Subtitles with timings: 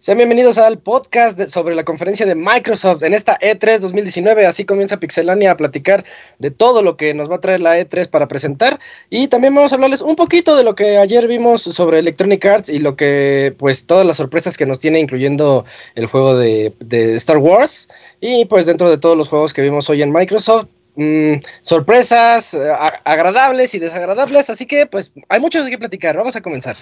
[0.00, 4.46] Sean bienvenidos al podcast sobre la conferencia de Microsoft en esta E3 2019.
[4.46, 6.04] Así comienza Pixelania a platicar
[6.38, 8.80] de todo lo que nos va a traer la E3 para presentar.
[9.10, 12.70] Y también vamos a hablarles un poquito de lo que ayer vimos sobre Electronic Arts
[12.70, 16.74] y lo que, pues, todas las sorpresas que nos tiene, incluyendo el juego de,
[17.16, 17.88] Star Wars.
[18.20, 20.64] Y pues dentro de todos los juegos que vimos hoy en Microsoft,
[20.96, 22.72] mm, sorpresas eh,
[23.04, 24.50] agradables y desagradables.
[24.50, 26.16] Así que, pues, hay mucho de qué platicar.
[26.16, 26.76] Vamos a comenzar.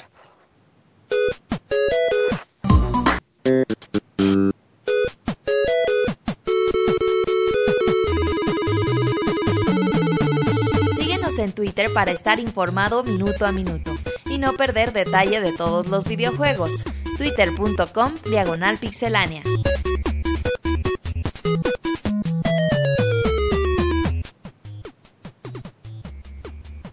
[10.97, 13.93] Síguenos en Twitter para estar informado minuto a minuto
[14.27, 16.85] y no perder detalle de todos los videojuegos.
[17.17, 19.43] Twitter.com Diagonal Pixelánea.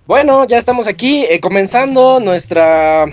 [0.08, 3.06] Bueno, ya estamos aquí eh, comenzando nuestra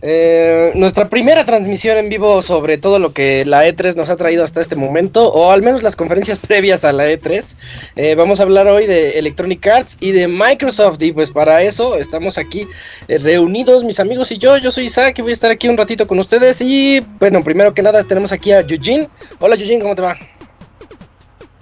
[0.00, 4.44] eh, nuestra primera transmisión en vivo sobre todo lo que la E3 nos ha traído
[4.44, 7.56] hasta este momento, o al menos las conferencias previas a la E3.
[7.96, 11.96] Eh, vamos a hablar hoy de Electronic Arts y de Microsoft, y pues para eso
[11.96, 12.66] estamos aquí
[13.08, 14.56] eh, reunidos, mis amigos y yo.
[14.58, 16.60] Yo soy Isaac y voy a estar aquí un ratito con ustedes.
[16.60, 19.08] Y bueno, primero que nada tenemos aquí a Eugene.
[19.40, 20.16] Hola Eugene, ¿cómo te va?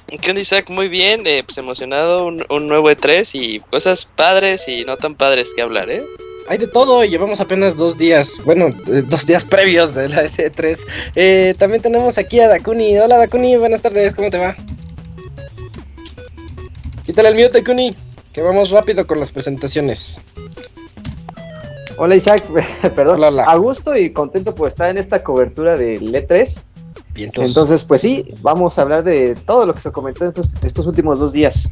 [0.08, 0.70] ¿Qué onda Isaac?
[0.70, 5.52] Muy bien, pues emocionado, un, un nuevo E3 y cosas padres y no tan padres
[5.54, 6.02] que hablar, ¿eh?
[6.48, 10.24] hay de todo y llevamos apenas dos días, bueno, eh, dos días previos de la
[10.26, 10.78] E3.
[11.14, 12.98] Eh, también tenemos aquí a Dakuni.
[12.98, 14.56] Hola Dakuni, buenas tardes, ¿cómo te va?
[17.04, 17.96] Quítale el mío, Dakuni,
[18.32, 20.20] que vamos rápido con las presentaciones.
[21.98, 22.44] Hola Isaac,
[22.94, 26.64] perdón, hola, a gusto y contento por estar en esta cobertura del E3.
[27.24, 31.18] Entonces, pues sí, vamos a hablar de todo lo que se comentó estos, estos últimos
[31.18, 31.70] dos días.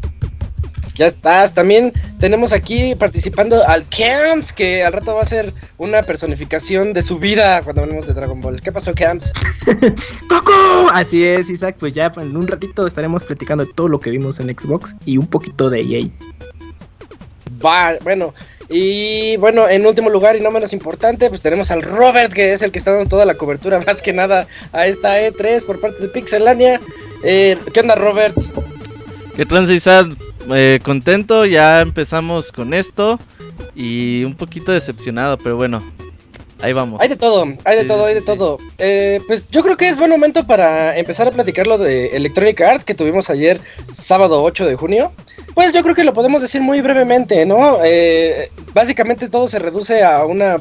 [0.95, 1.53] Ya estás.
[1.55, 7.03] También tenemos aquí participando al Camps, que al rato va a ser una personificación de
[7.03, 8.61] su vida cuando hablemos de Dragon Ball.
[8.61, 9.33] ¿Qué pasó, Camps?
[10.29, 10.53] ¡Coco!
[10.93, 11.77] Así es, Isaac.
[11.81, 15.17] Pues ya en un ratito estaremos platicando de todo lo que vimos en Xbox y
[15.17, 16.09] un poquito de EA.
[17.65, 18.35] Va, bueno.
[18.69, 22.63] Y bueno, en último lugar y no menos importante, pues tenemos al Robert, que es
[22.63, 26.03] el que está dando toda la cobertura más que nada a esta E3 por parte
[26.03, 26.81] de Pixelania.
[27.23, 28.37] Eh, ¿Qué onda, Robert?
[29.37, 30.09] ¿Qué tranza,
[30.53, 33.19] eh, contento, ya empezamos con esto
[33.75, 35.83] y un poquito decepcionado, pero bueno,
[36.61, 37.01] ahí vamos.
[37.01, 38.59] Hay de todo, hay de todo, hay de todo.
[38.79, 42.61] Eh, pues yo creo que es buen momento para empezar a platicar lo de Electronic
[42.61, 43.61] Arts que tuvimos ayer,
[43.91, 45.13] sábado 8 de junio.
[45.55, 47.79] Pues yo creo que lo podemos decir muy brevemente, ¿no?
[47.85, 50.57] Eh, básicamente todo se reduce a una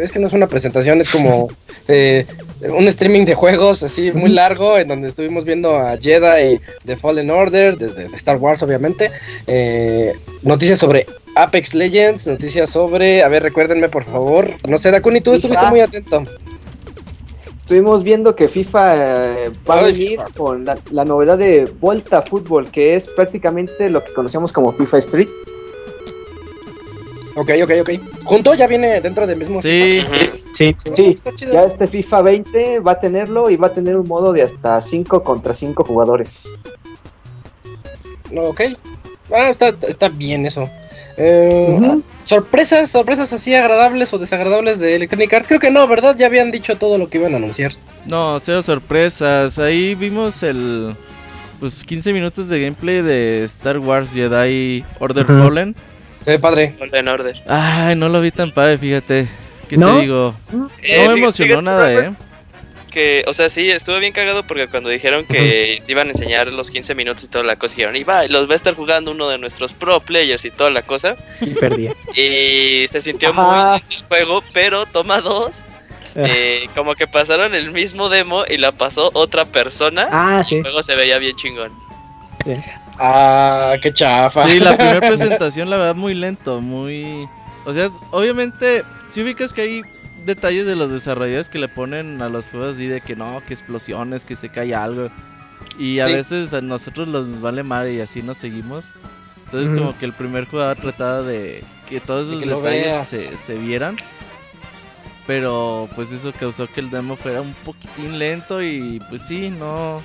[0.00, 1.48] es que no es una presentación, es como
[1.88, 2.26] eh,
[2.60, 7.30] un streaming de juegos así muy largo en donde estuvimos viendo a Jedi de Fallen
[7.30, 9.10] Order, desde Star Wars obviamente,
[9.46, 10.12] eh,
[10.42, 15.34] noticias sobre Apex Legends, noticias sobre, a ver, recuérdenme por favor, no sé, Dakuni, tú
[15.34, 16.24] estuviste muy atento.
[17.66, 22.70] Estuvimos viendo que FIFA eh, va a venir con la, la, novedad de Volta Fútbol,
[22.70, 25.28] que es prácticamente lo que conocemos como FIFA Street.
[27.34, 27.90] Ok, ok, ok.
[28.22, 30.00] ¿Junto ya viene dentro del mismo sí.
[30.52, 31.16] Sí, sí.
[31.52, 34.80] Ya este FIFA 20 va a tenerlo y va a tener un modo de hasta
[34.80, 36.48] 5 contra 5 jugadores.
[38.36, 38.60] Ok.
[39.32, 40.70] Ah, está, bien eso.
[41.16, 45.48] Eh, ¿Sorpresas, sorpresas así agradables o desagradables de Electronic Arts?
[45.48, 46.16] Creo que no, ¿verdad?
[46.16, 47.72] Ya habían dicho todo lo que iban a anunciar.
[48.06, 49.58] No, cero sorpresas.
[49.58, 50.94] Ahí vimos el...
[51.60, 55.74] Pues 15 minutos de gameplay de Star Wars Jedi Order Fallen.
[56.20, 56.74] Se ve padre.
[56.92, 57.42] En Order.
[57.46, 59.28] Ay, no lo vi tan padre, fíjate.
[59.68, 60.34] ¿Qué te digo?
[60.52, 62.12] no me emocionó nada, eh.
[62.96, 66.70] Que, o sea, sí, estuvo bien cagado porque cuando dijeron que iban a enseñar los
[66.70, 69.28] 15 minutos y toda la cosa, dijeron, y va, los va a estar jugando uno
[69.28, 71.14] de nuestros pro players y toda la cosa.
[71.42, 71.92] Y perdía.
[72.14, 75.66] Y se sintió muy bien el juego, pero toma dos.
[76.16, 76.24] Ah.
[76.26, 80.08] Eh, como que pasaron el mismo demo y la pasó otra persona.
[80.10, 81.72] Ah, y el juego se veía bien chingón.
[82.46, 82.54] Sí.
[82.98, 84.48] Ah, qué chafa.
[84.48, 87.28] Sí, la primera presentación, la verdad, muy lento, muy.
[87.66, 89.82] O sea, obviamente, si ubicas que hay
[90.26, 93.54] detalles de los desarrolladores que le ponen a los juegos así de que no, que
[93.54, 95.08] explosiones, que se cae algo.
[95.78, 98.86] Y a veces a nosotros nos vale mal y así nos seguimos.
[99.46, 103.96] Entonces, como que el primer jugador trataba de que todos esos detalles se, se vieran.
[105.26, 110.00] Pero pues eso causó que el demo fuera un poquitín lento y pues sí, no,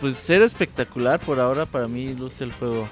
[0.00, 2.88] pues ser espectacular por ahora para mí luce el juego.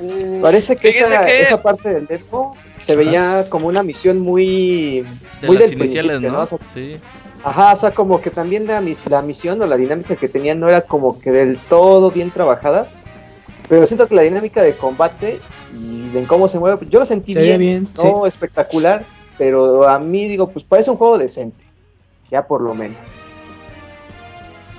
[0.00, 5.04] Mm, Parece que esa, parte del demo se veía como una misión muy,
[5.42, 6.46] muy del iniciales, ¿no?
[6.46, 6.96] sí.
[7.44, 10.68] Ajá, o sea, como que también la, la misión o la dinámica que tenían no
[10.68, 12.88] era como que del todo bien trabajada.
[13.68, 15.40] pero siento que la dinámica de combate
[15.72, 19.04] y de cómo se mueve, yo lo sentí bien, no espectacular,
[19.36, 21.64] pero a mí digo, pues parece un juego decente,
[22.30, 22.98] ya por lo menos.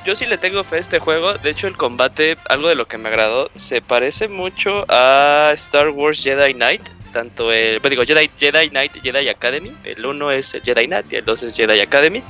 [0.06, 2.88] Yo sí le tengo fe a este juego, de hecho el combate, algo de lo
[2.88, 6.82] que me agradó, se parece mucho a Star Wars Jedi Knight,
[7.12, 11.12] tanto el, pues digo, Jedi, Jedi Knight, Jedi Academy, el 1 es el Jedi Knight
[11.12, 12.24] y el 2 es Jedi Academy.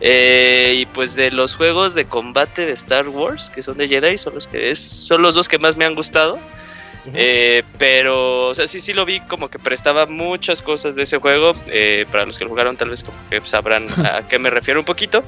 [0.00, 4.18] Eh, y pues de los juegos de combate de Star Wars, que son de Jedi,
[4.18, 6.38] son los que es, son los dos que más me han gustado.
[7.12, 11.18] Eh, pero, o sea, sí, sí lo vi como que prestaba muchas cosas de ese
[11.18, 11.54] juego.
[11.66, 14.80] Eh, para los que lo jugaron, tal vez como que sabrán a qué me refiero
[14.80, 15.24] un poquito.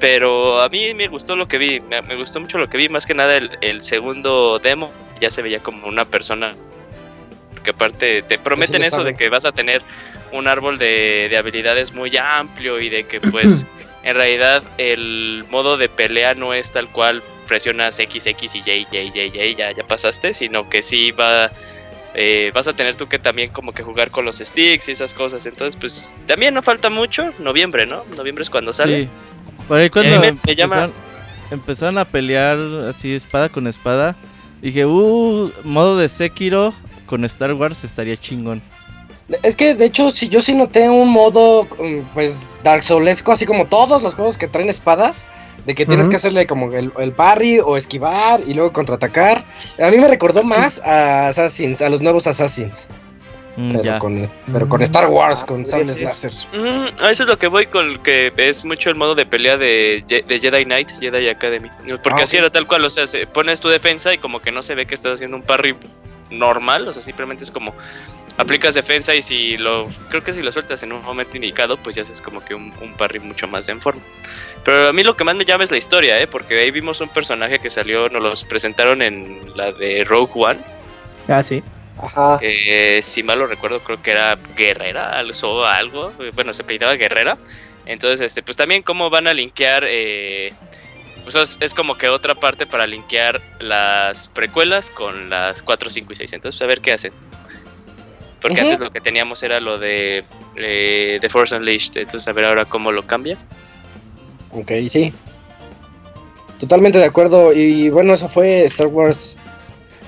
[0.00, 2.88] Pero a mí me gustó lo que vi, me, gustó mucho lo que vi.
[2.88, 4.90] Más que nada el, el, segundo demo,
[5.20, 6.54] ya se veía como una persona.
[7.62, 9.82] Porque aparte te prometen eso de que vas a tener
[10.32, 13.64] un árbol de, de habilidades muy amplio y de que pues
[14.02, 18.86] en realidad el modo de pelea no es tal cual presionas X, X y Y,
[18.90, 21.52] Y, Y, Y, ya, ya pasaste, sino que sí va,
[22.14, 25.14] eh, vas a tener tú que también como que jugar con los sticks y esas
[25.14, 25.46] cosas.
[25.46, 28.04] Entonces, pues también no falta mucho, noviembre, ¿no?
[28.16, 29.02] Noviembre es cuando sale.
[29.02, 29.08] Sí.
[29.68, 30.36] Por ahí cuando me,
[31.52, 32.58] empezaron a pelear
[32.88, 34.16] así espada con espada,
[34.60, 36.74] dije, uh, modo de Sekiro
[37.12, 38.62] con Star Wars estaría chingón.
[39.42, 43.44] Es que de hecho, si yo sí noté un modo, mm, pues, Dark Soulesco, así
[43.44, 45.26] como todos los juegos que traen espadas,
[45.66, 49.44] de que tienes que hacerle como el, parry o esquivar y luego contraatacar.
[49.78, 52.88] A mí me recordó más a Assassins, a los nuevos Assassins.
[53.58, 56.32] Mm, pero, con, pero, con, Star Wars, con sables láser.
[56.54, 60.02] Mm, eso es lo que voy con que es mucho el modo de pelea de,
[60.08, 61.68] de Jedi Knight, Jedi Academy.
[62.02, 63.04] Porque ah, así era tal cual, o sea,
[63.34, 65.76] pones tu defensa y como que no se ve que estás haciendo un parry
[66.38, 67.74] normal, o sea, simplemente es como
[68.36, 71.96] aplicas defensa y si lo creo que si lo sueltas en un momento indicado pues
[71.96, 74.02] ya haces como que un, parry mucho más en forma.
[74.64, 77.00] Pero a mí lo que más me llama es la historia eh porque ahí vimos
[77.00, 80.60] un personaje que salió nos los presentaron en la de Rogue One.
[81.28, 81.62] Ah sí.
[82.00, 82.38] Ajá.
[82.40, 87.36] Eh, si mal lo recuerdo creo que era Guerrera o algo bueno se pedía Guerrera.
[87.84, 90.52] Entonces este pues también cómo van a linkear eh,
[91.24, 96.16] pues es, como que otra parte para linkear las precuelas con las 4, 5 y
[96.16, 97.12] 6 entonces a ver qué hacen
[98.42, 100.24] porque antes lo que teníamos era lo de
[100.56, 101.96] eh, The Force Unleashed.
[101.96, 103.38] Entonces, a ver ahora cómo lo cambia.
[104.50, 105.12] Ok, sí.
[106.58, 107.52] Totalmente de acuerdo.
[107.52, 109.38] Y bueno, eso fue Star Wars.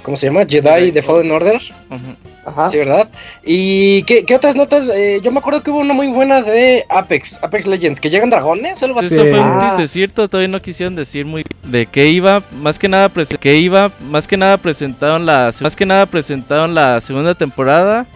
[0.04, 0.44] ¿Cómo se llama?
[0.46, 1.58] Jedi The Fallen Order.
[2.44, 2.68] Ajá.
[2.68, 3.08] Sí, ¿verdad?
[3.42, 4.86] ¿Y qué, otras notas?
[4.94, 8.28] Eh, yo me acuerdo que hubo una muy buena de Apex, Apex Legends, que llegan
[8.28, 9.14] dragones o algo así.
[9.14, 9.82] Eso fue un ah.
[9.88, 13.10] cierto, todavía no quisieron decir muy de qué iba, más que nada
[13.40, 18.06] que iba, más que nada presentaron la más que nada presentaron la segunda temporada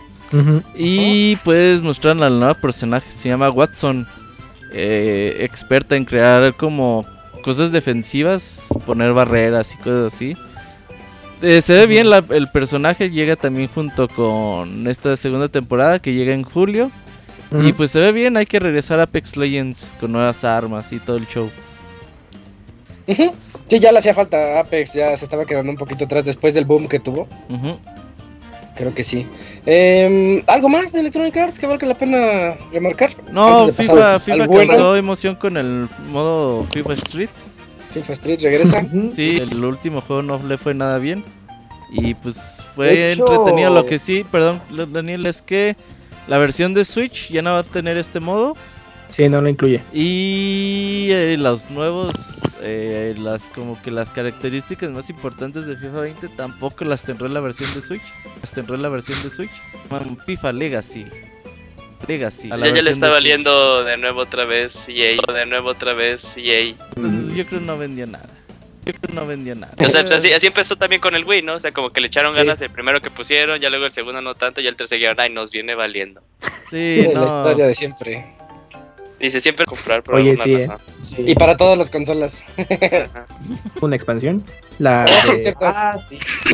[0.75, 4.07] y pues mostraron al nuevo personaje, se llama Watson,
[4.75, 7.07] eh, experta en crear como
[7.43, 10.37] cosas defensivas, poner barreras y cosas así.
[11.41, 16.33] Eh, se ve bien el personaje, llega también junto con esta segunda temporada que llega
[16.35, 16.91] en julio.
[17.63, 20.99] Y pues se ve bien, hay que regresar a Apex Legends con nuevas armas y
[20.99, 21.51] todo el show.
[23.07, 26.67] Sí, ya le hacía falta Apex, ya se estaba quedando un poquito atrás después del
[26.67, 27.27] boom que tuvo.
[28.75, 29.27] Creo que sí.
[29.67, 33.11] Em, ¿Algo más de Electronic Arts que valga la pena remarcar?
[33.33, 37.31] No, FIFA, FIFA causó emoción con el modo FIFA Street.
[37.99, 38.87] FIFA Street regresa.
[39.15, 41.25] sí, el último juego no le fue nada bien.
[41.91, 42.39] Y pues
[42.75, 43.71] fue entretenido.
[43.73, 45.77] Lo que sí, perdón, Daniel, es que
[46.27, 48.57] la versión de Switch ya no va a tener este modo.
[49.09, 49.83] Sí, no lo incluye.
[49.93, 52.15] Y eh, los nuevos
[52.61, 57.35] eh, las como que las características más importantes de FIFA 20 tampoco las tendré en
[57.35, 58.03] la versión de Switch.
[58.41, 59.51] Las tendré en la versión de Switch.
[60.27, 61.07] FIFA Legacy.
[62.07, 62.49] Legacy.
[62.49, 65.21] Ya, ya le está valiendo de nuevo otra vez EA.
[65.33, 66.75] De nuevo otra vez EA.
[67.39, 68.29] Yo creo que no vendió nada.
[68.85, 69.73] Yo creo que no vendió nada.
[69.79, 71.55] O sea, pues, así, así, empezó también con el Wii, ¿no?
[71.55, 74.21] O sea, como que le echaron ganas del primero que pusieron, ya luego el segundo
[74.21, 76.21] no tanto, y el tercero, ay, nos viene valiendo.
[76.69, 77.21] Sí, no.
[77.21, 78.27] la historia de siempre.
[79.21, 80.69] Dice siempre comprar por Oye, sí, eh.
[81.19, 82.45] Y para todas las consolas.
[83.81, 84.43] Una expansión.
[84.81, 85.55] La oh, de...
[85.61, 86.01] ah,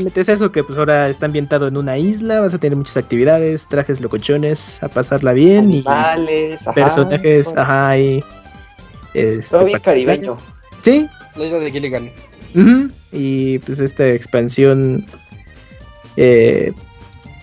[0.03, 3.67] Metes eso que pues ahora está ambientado en una isla, vas a tener muchas actividades,
[3.69, 8.23] trajes locochones, a pasarla bien Animales, y personajes, ajá, y
[9.15, 10.37] este, bien caribeño.
[10.85, 11.09] Sí.
[11.35, 12.11] La isla de Gilligan.
[13.11, 15.05] Y pues esta expansión
[16.17, 16.73] eh,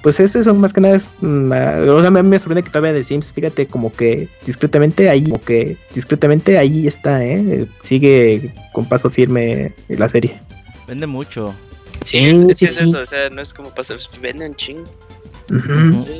[0.02, 1.52] pues ese son más que nada, mm,
[1.90, 5.42] o sea, me, me, sorprende que todavía de Sims, fíjate, como que discretamente ahí, como
[5.42, 7.68] que discretamente ahí está, ¿eh?
[7.82, 10.40] Sigue con paso firme la serie.
[10.88, 11.54] Vende mucho.
[12.04, 13.98] Sí, sí, es eso, o sea, no es como pasar,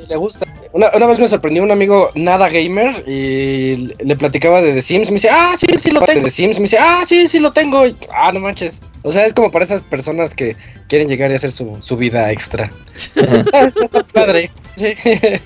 [0.10, 0.46] le gusta.
[0.74, 5.10] Una, una, vez me sorprendió un amigo nada gamer y le platicaba de The Sims.
[5.10, 6.20] Me dice, ah, sí, sí lo tengo.
[6.20, 6.60] De The Sims.
[6.60, 7.84] Me dice, ah, sí, sí lo tengo.
[8.14, 8.82] ah, no manches.
[9.04, 10.56] O sea, es como para esas personas que
[10.88, 12.72] quieren llegar y hacer su, su vida extra.
[13.16, 14.52] Está padre.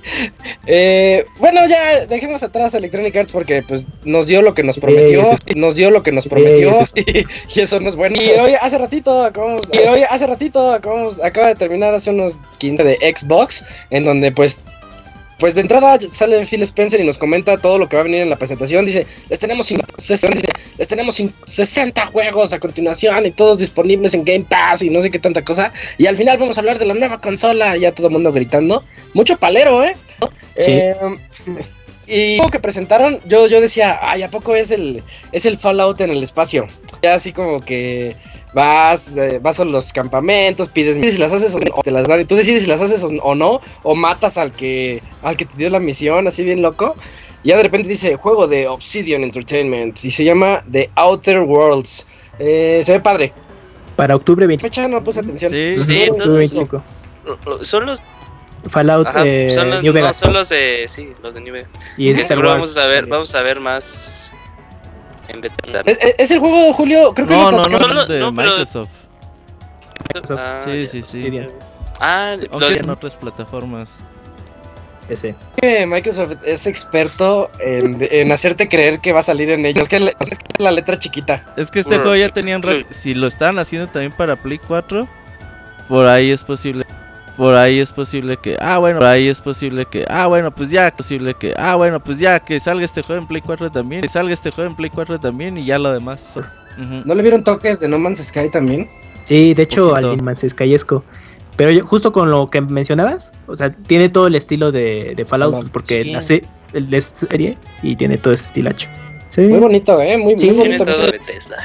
[0.68, 4.78] eh, bueno, ya dejemos atrás a Electronic Arts porque pues nos dio lo que nos
[4.80, 5.24] prometió.
[5.56, 6.72] Nos dio lo que nos prometió.
[6.96, 8.22] y, eso no es bueno.
[8.22, 9.70] Y hoy hace ratito acabamos.
[9.72, 13.64] Y hoy hace ratito acabamos, acaba de terminar hace unos 15 de Xbox.
[13.90, 14.62] En donde pues
[15.40, 18.22] pues de entrada sale Phil Spencer y nos comenta todo lo que va a venir
[18.22, 18.86] en la presentación.
[18.86, 19.74] Dice, les tenemos,
[20.78, 25.10] les tenemos 60 juegos a continuación y todos disponibles en Game Pass y no sé
[25.10, 25.74] qué tanta cosa.
[25.98, 28.84] Y al final vamos a hablar de la nueva consola, ya todo el mundo gritando.
[29.14, 29.94] Mucho palero, ¿eh?
[30.58, 30.72] Sí.
[30.72, 30.96] Eh,
[32.08, 36.02] y lo que presentaron, yo, yo decía, ay, ¿a poco es el, es el Fallout
[36.02, 36.68] en el espacio?
[37.02, 38.16] Ya así como que
[38.54, 42.26] vas, eh, vas a los campamentos, pides si las haces o, te las dan, y
[42.26, 45.70] tú decides si las haces o, no, o matas al que, al que te dio
[45.70, 46.96] la misión, así bien loco.
[47.44, 52.08] Y ya de repente dice juego de Obsidian Entertainment y se llama The Outer Worlds.
[52.40, 53.34] Eh, se ve padre.
[53.96, 54.62] Para octubre 20.
[54.62, 55.52] Fecha no puse atención.
[55.52, 56.60] Sí, sí, entonces,
[57.62, 58.02] Son los
[58.70, 60.22] Fallout eh, son los, New Vegas.
[60.22, 61.70] No, son los de sí, los de New Vegas.
[61.98, 64.34] Y es vamos a ver, vamos a ver más
[66.18, 67.14] ¿Es, el juego, Julio?
[67.14, 68.90] Creo que no, no, no, no, de Microsoft.
[70.32, 71.42] Ah, sí, sí, sí.
[72.00, 73.98] Ah, en otras plataformas.
[75.10, 75.36] Ese.
[75.86, 79.84] Microsoft es experto en, en, hacerte creer que va a salir en ellos.
[79.84, 81.46] Es que, es la letra chiquita.
[81.58, 82.62] Es que este juego ya tenían.
[82.92, 85.08] Si lo estaban haciendo también para Play 4,
[85.88, 86.86] por ahí es posible
[87.38, 90.70] por ahí es posible que, ah, bueno, por ahí es posible que, ah, bueno, pues
[90.70, 94.02] ya, posible que, ah, bueno, pues ya, que salga este juego en Play 4 también,
[94.02, 96.36] que salga este juego en Play 4 también y ya lo demás.
[96.78, 98.88] ¿No le vieron toques de No Man's Sky también?
[99.24, 101.04] Sí, de hecho, al No Man's Skyesco.
[101.56, 105.56] Pero justo con lo que mencionabas, o sea, tiene todo el estilo de, de Fallout,
[105.56, 106.12] pues, porque sí.
[106.12, 108.90] nace el serie y tiene todo ese estilacho.
[109.30, 109.42] Sí.
[109.42, 110.86] Muy bonito, eh, muy, muy bonito.
[110.86, 111.58] Todo de Tesla.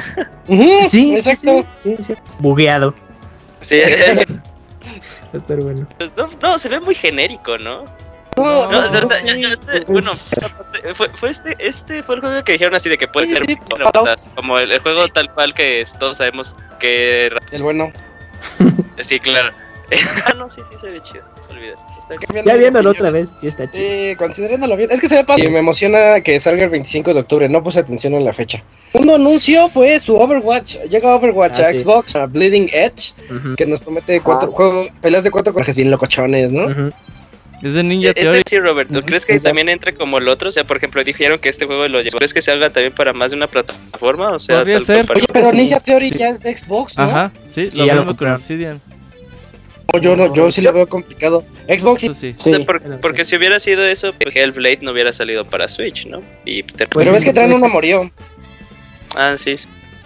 [0.88, 1.64] sí, exacto.
[1.82, 2.94] Sí, sí, Bugueado.
[3.60, 3.80] Sí.
[5.38, 5.86] estar bueno.
[5.98, 7.84] Pues no, no, se ve muy genérico, ¿no?
[8.36, 10.12] No, no, o sea, este, bueno,
[10.94, 13.42] fue, fue, este, este fue el juego que dijeron así de que puede ser
[14.34, 17.92] como el, juego tal cual que todos sabemos que el bueno.
[19.00, 19.52] Sí, claro.
[20.26, 21.74] ah, no, sí, sí se ve chido, olvidé.
[22.44, 23.84] Ya viéndolo otra vez, sí está chido.
[23.84, 24.90] Sí, considerándolo bien.
[24.90, 25.44] Es que se ve padre.
[25.44, 27.48] Y me emociona que salga el 25 de octubre.
[27.48, 28.62] No puse atención en la fecha.
[28.92, 30.78] Un anuncio fue su Overwatch.
[30.88, 33.12] Llega Overwatch ah, a Xbox, a Bleeding Edge,
[33.56, 36.90] que nos promete cuatro juegos, peleas de cuatro corajes bien locochones, ¿no?
[37.62, 40.48] Es de Ninja Este sí, Robert, ¿tú crees que también entre como el otro?
[40.48, 42.16] O sea, por ejemplo, dijeron que este juego lo llevó.
[42.16, 44.30] ¿Crees que se haga también para más de una plataforma?
[44.30, 45.06] O sea, Podría ser.
[45.12, 47.04] Oye, pero Ninja Theory ya es de Xbox, ¿no?
[47.04, 48.80] Ajá, sí, lo mismo con Obsidian
[50.00, 51.44] yo no, yo sí lo veo complicado.
[51.68, 52.34] Xbox sí.
[53.00, 56.22] porque si hubiera sido eso, pues, Hellblade no hubiera salido para Switch, ¿no?
[56.44, 58.10] Y Pero ves que traen una murió.
[59.16, 59.56] Ah, sí.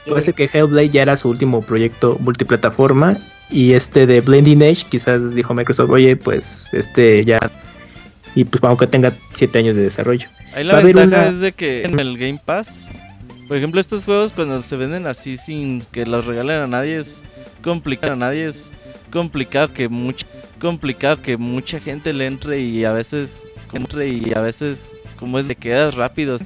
[0.07, 3.19] Puede ser que Hellblade ya era su último proyecto multiplataforma
[3.51, 7.39] y este de Blending Edge quizás dijo Microsoft, oye, pues este ya
[8.35, 10.29] y pues vamos que tenga 7 años de desarrollo.
[10.55, 12.89] Ahí la ventaja es de que en el Game Pass,
[13.49, 17.23] por ejemplo, estos juegos cuando se venden así sin que los regalen a nadie es
[17.63, 18.71] complicado, a nadie es
[19.15, 20.27] complicado que mucha
[20.61, 25.47] complicado que mucha gente le entre y a veces entre y a veces como es
[25.47, 26.37] te quedas rápido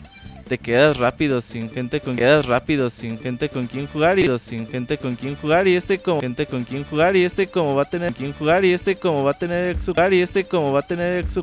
[0.47, 4.67] te quedas rápido sin gente con quedas rápido sin gente con quien jugar y sin
[4.67, 7.85] gente con quien jugar y este como gente con quien jugar y este como va
[7.85, 10.81] a tener quien jugar y este como va a tener jugar y este como va
[10.81, 11.43] a tener exu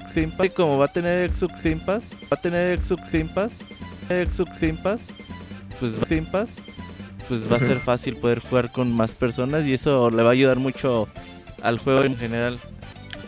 [0.55, 2.95] como va a tener exu va a tener exu
[4.09, 4.45] exu
[5.79, 5.99] pues
[6.31, 6.74] Pass
[7.27, 10.33] pues va a ser fácil poder jugar con más personas y eso le va a
[10.33, 11.07] ayudar mucho
[11.61, 12.59] al juego en general.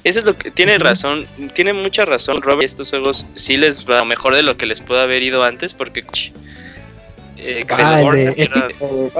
[0.03, 2.63] Eso es lo que tiene razón, tiene mucha razón Robert.
[2.63, 6.05] Estos juegos sí les va mejor de lo que les pudo haber ido antes porque
[7.37, 7.97] eh, ah,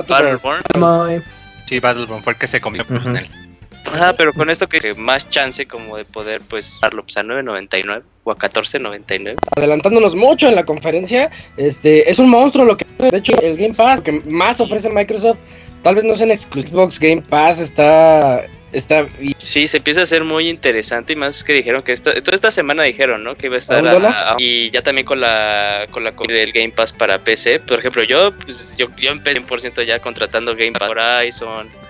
[0.08, 0.64] Battleborn.
[1.66, 3.28] Sí, Battleborn fue el que se comió con él.
[3.94, 8.04] Ajá, pero con esto que más chance como de poder pues darlo pues, a 9.99
[8.24, 9.36] o a 14.99.
[9.56, 13.74] Adelantándonos mucho en la conferencia, este es un monstruo lo que de hecho el Game
[13.74, 15.40] Pass que más ofrece Microsoft,
[15.84, 20.26] tal vez no sea en Xbox Game Pass está está sí se empieza a ser
[20.26, 23.56] muy interesante y más que dijeron que esta, toda esta semana dijeron no que iba
[23.56, 23.84] a estar
[24.38, 28.34] y ya también con la con la el Game Pass para PC por ejemplo yo
[28.34, 31.87] pues, yo yo empecé 100% ya contratando Game Pass Horizon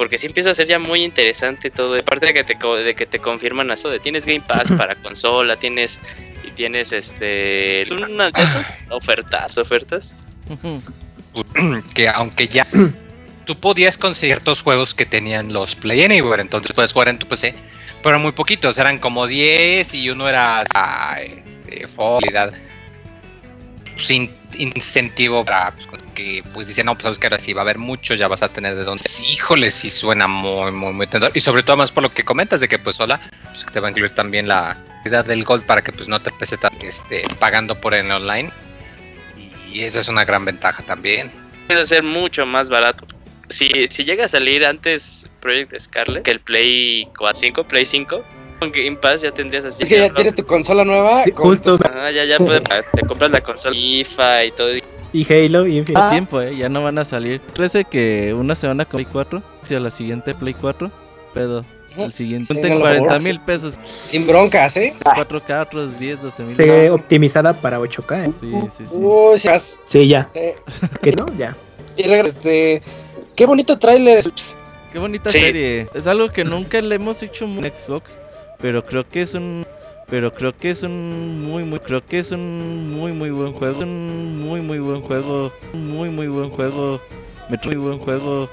[0.00, 1.94] porque sí empieza a ser ya muy interesante todo.
[1.94, 5.56] Aparte de que te, de que te confirman eso de tienes Game Pass para consola,
[5.56, 6.00] tienes
[6.42, 8.30] y tienes este una,
[8.88, 10.16] ofertas, ofertas.
[11.94, 12.66] que aunque ya
[13.44, 17.28] tú podías conseguir ciertos juegos que tenían los Play Anywhere, entonces puedes jugar en tu
[17.28, 17.54] PC,
[18.02, 21.86] pero muy poquitos, eran como 10 y uno era ah, este,
[23.98, 27.64] sin incentivo para pues, que pues dicen, no, pues sabes que ahora sí va a
[27.64, 29.02] haber mucho, ya vas a tener de dónde.
[29.28, 31.32] Híjole, sí suena muy, muy, muy tendor.
[31.34, 33.80] Y sobre todo más por lo que comentas de que pues hola, pues que te
[33.80, 36.72] va a incluir también la calidad del Gold para que pues no te pese tan
[36.82, 38.50] este, pagando por el online.
[39.72, 41.30] Y esa es una gran ventaja también.
[41.68, 43.06] Es ser mucho más barato.
[43.48, 48.24] Si, si llega a salir antes Project Scarlet que el Play 5, Play 5,
[48.60, 49.82] con Game Pass ya tendrías así.
[49.82, 51.24] Es que ya tienes tu consola nueva.
[51.34, 51.78] justo.
[51.84, 52.62] Ah, ya, ya puedes,
[52.92, 54.68] te compras la consola FIFA y todo.
[55.12, 56.00] Y Halo y Infinite.
[56.02, 56.10] Ah.
[56.10, 57.40] tiempo, eh, ya no van a salir.
[57.54, 60.90] Parece que una semana con Play 4, si a la siguiente Play 4,
[61.34, 61.64] pedo.
[61.96, 63.74] El siguiente, sí, 40 mil pesos.
[63.84, 64.94] Sin broncas, ¿eh?
[65.00, 66.60] 4K, otros 10, 12 mil.
[66.60, 68.32] Eh, optimizada para 8K, ¿eh?
[68.38, 68.94] Sí, sí, sí.
[68.94, 69.58] Uy, ya.
[69.58, 70.30] Sí, ya.
[70.32, 71.26] ¿Qué no?
[71.36, 71.56] Ya.
[71.96, 72.80] Y este.
[73.34, 74.22] Qué bonito tráiler.
[74.92, 75.88] Qué bonita serie.
[75.92, 78.16] Es algo que nunca le hemos hecho en Xbox,
[78.58, 79.66] pero creo que es un
[80.10, 83.80] pero creo que es un muy muy creo que es un muy muy buen juego,
[83.80, 87.00] un muy muy buen juego, muy muy buen juego,
[87.48, 88.48] Metro, muy buen juego,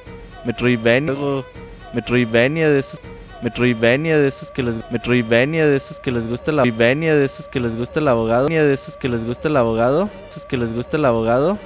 [0.45, 1.45] Metroidvania, juego,
[1.93, 2.99] Metroidvania de esos
[3.41, 7.47] Metroidvania de esos que les Metroidvania de esos que les gusta la Metroidvania de esos
[7.47, 10.73] que les gusta el abogado, de esos que les gusta el abogado, esos que les
[10.73, 11.57] gusta el abogado.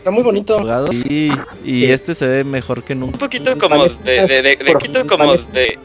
[0.00, 0.56] Está muy bonito.
[1.10, 1.30] Y,
[1.62, 3.12] y este se ve mejor que nunca.
[3.12, 5.76] Un poquito como de, de, de, de quito como de,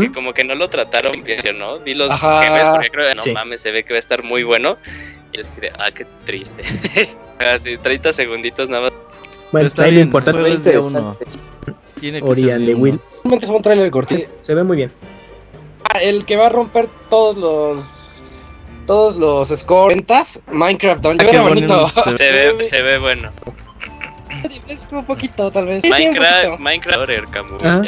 [0.00, 1.78] que como que no lo trataron bien, ¿no?
[1.80, 4.44] Vi los gemes porque creo que no mames, se ve que va a estar muy
[4.44, 4.78] bueno.
[5.34, 6.64] Y así de, ah, qué triste.
[7.38, 8.92] Así, 30 segunditos nada más.
[9.52, 11.18] Bueno, está bien, importante de uno.
[12.00, 12.98] Tiene que Orion de Will.
[13.24, 14.30] Realmente fue un trailer cortito.
[14.40, 14.90] Se ve muy bien.
[15.92, 17.93] Ah, el que va a romper todos los
[18.86, 21.48] todos los scores ventas, Minecraft Dungeon.
[21.48, 21.88] Bonito.
[22.16, 23.30] Se, ve, se ve bueno.
[24.68, 25.84] Es un poquito, tal vez.
[25.84, 27.82] Minecraft, Minecraft Camus, ah,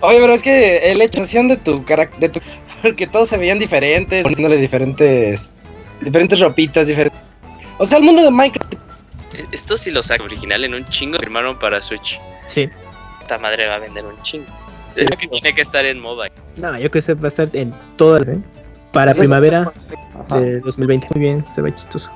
[0.00, 2.40] Oye, pero es que el hecho de tu carácter, de tu,
[2.82, 5.52] porque todos se veían diferentes, poniéndole diferentes,
[6.00, 7.20] diferentes ropitas, diferentes.
[7.78, 8.74] O sea, el mundo de Minecraft.
[9.52, 12.20] Esto sí lo saca original en un chingo firmaron para Switch.
[12.46, 12.68] Sí.
[13.20, 14.46] Esta madre va a vender un chingo.
[14.90, 16.32] Sí, que tiene que estar en mobile.
[16.56, 18.38] No, yo creo que va a estar en todas, ¿eh?
[18.92, 19.72] Para primavera
[20.30, 21.08] de 2020.
[21.14, 22.10] Muy bien, se ve chistoso.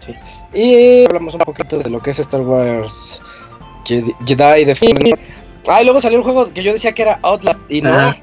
[0.00, 0.14] Sí.
[0.52, 3.20] Y hablamos un poquito de lo que es Star Wars
[3.84, 4.98] Jedi de Film.
[5.68, 7.92] Ah, y luego salió un juego que yo decía que era Outlast y no.
[7.92, 8.16] Ah.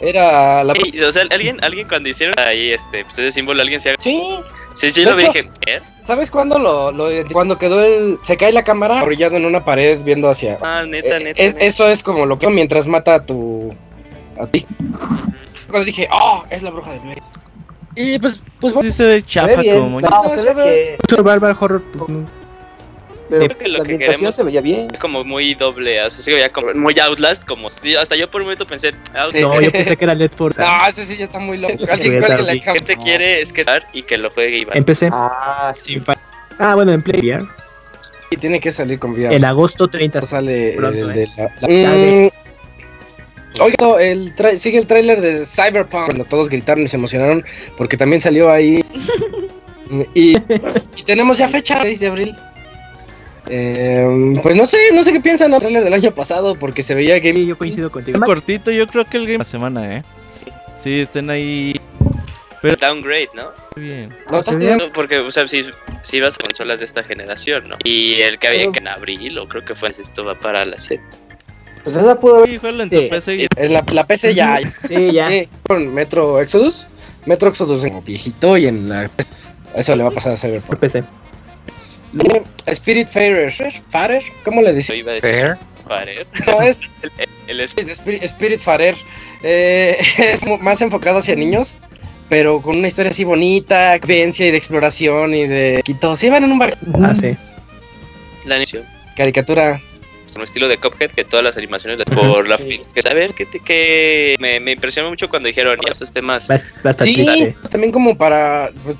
[0.00, 0.74] Era la.
[0.74, 3.96] o sea, alguien, alguien cuando hicieron ahí este, pues ese símbolo, alguien se.
[3.98, 4.22] Sí.
[4.74, 5.50] Sí, sí, lo vi dije.
[5.66, 5.80] ¿eh?
[6.02, 8.18] ¿Sabes cuándo lo, lo, cuando quedó el.
[8.22, 10.56] Se cae la cámara brillado en una pared viendo hacia.
[10.62, 13.74] Ah, neta, eh, neta, Eso es como lo que mientras mata a tu.
[14.40, 14.64] a ti.
[15.68, 17.22] Cuando dije, oh, es la bruja de Blade.
[18.00, 20.00] Y pues, pues Sí se ve chapa como.
[20.00, 20.98] No, se, ve que...
[21.08, 22.26] Survival horror, pues no.
[23.28, 24.88] Pero Creo que lo la que queremos se veía bien.
[25.00, 28.46] Como muy doble, así se veía como muy Outlast, como si hasta yo por un
[28.46, 29.34] momento pensé, Outlast.
[29.34, 30.60] No, yo pensé que era Led Force.
[30.64, 31.74] No, ese sí ya está muy loco.
[31.90, 34.78] Alguien que la gente quiere es quedar y que lo juegue Iván.
[34.78, 35.10] Empecé.
[35.12, 36.00] Ah, sí.
[36.60, 37.48] Ah, bueno, en Play VR.
[38.30, 39.34] Y tiene que salir con VR.
[39.34, 41.28] En agosto 30 sale el de ¿eh?
[41.36, 42.30] la,
[43.60, 47.44] Oiga, el sigue el tráiler de Cyberpunk cuando todos gritaron y se emocionaron
[47.76, 48.84] porque también salió ahí.
[50.14, 50.38] y,
[51.04, 52.36] tenemos ya fecha, 6 de abril.
[53.50, 56.94] Eh, pues no sé, no sé qué piensan del tráiler del año pasado porque se
[56.94, 57.46] veía que...
[57.46, 58.20] yo coincido contigo.
[58.20, 60.02] Cortito, yo creo que el game la semana, ¿eh?
[60.82, 61.80] Sí, estén ahí...
[62.60, 62.76] Pero...
[62.76, 63.52] Downgrade, ¿no?
[63.76, 64.14] Bien.
[64.30, 64.78] No, estás bien?
[64.92, 65.64] Porque, o sea, si,
[66.02, 67.76] si vas a consolas de esta generación, ¿no?
[67.84, 70.76] Y el que había que en abril, o creo que fue, esto va para la
[70.76, 71.02] 7.
[71.88, 72.50] Pues esa pudo haber.
[72.50, 73.48] en tu PC.
[73.56, 74.60] En la, la, PC ya.
[74.86, 75.30] Sí, ya.
[75.66, 76.86] con Metro Exodus.
[77.24, 79.10] Metro Exodus como viejito y en la.
[79.74, 80.66] Eso le va a pasar a Cyberpunk.
[80.66, 81.02] Por PC.
[82.66, 83.50] Spirit Farer.
[83.88, 84.22] ¿Farer?
[84.44, 85.02] ¿Cómo le dice?
[85.02, 85.56] Fair.
[85.86, 86.26] Farer.
[86.46, 86.92] No, es.
[87.46, 88.94] el, Spirit, Spirit Farer.
[89.42, 91.78] Eh, es más enfocado hacia niños.
[92.28, 96.16] Pero con una historia así bonita, vivencia y de exploración y de Quito.
[96.16, 96.76] Sí, van en un bar.
[97.02, 97.34] Ah, sí.
[98.44, 98.84] La animación.
[99.16, 99.80] Caricatura
[100.36, 102.80] un estilo de Cuphead que todas las animaciones por la sí.
[102.94, 106.48] que saber que, que me, me, impresionó mucho cuando dijeron estos temas
[107.02, 108.96] sí, también como para pues,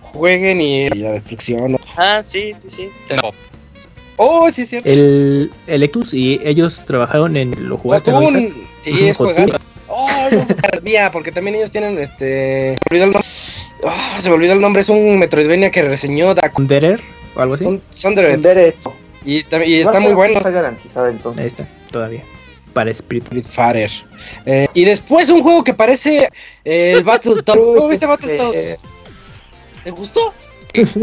[0.00, 2.90] jueguen y, la destrucción ah sí sí sí.
[4.16, 4.88] Oh sí cierto.
[4.88, 8.22] El el y ellos trabajaron en lo jugaste ¿no,
[8.82, 9.60] sí es jugar
[9.96, 10.28] Oh,
[10.82, 12.76] no, porque también ellos tienen este.
[13.82, 14.80] Oh, se me olvidó el nombre.
[14.80, 17.00] Es un Metroidvania que reseñó Sunderer
[17.36, 17.80] o algo así.
[17.90, 18.74] Sunderer.
[19.24, 20.36] Y, y está muy bueno.
[20.36, 21.42] Está garantizado entonces.
[21.42, 22.24] Ahí está, todavía.
[22.72, 23.90] Para Spirit, Fighter.
[24.46, 26.28] Eh, y después un juego que parece
[26.64, 27.58] eh, el Battletoads.
[27.58, 28.76] ¿Cómo viste Battletoads?
[29.84, 30.32] ¿Te gustó?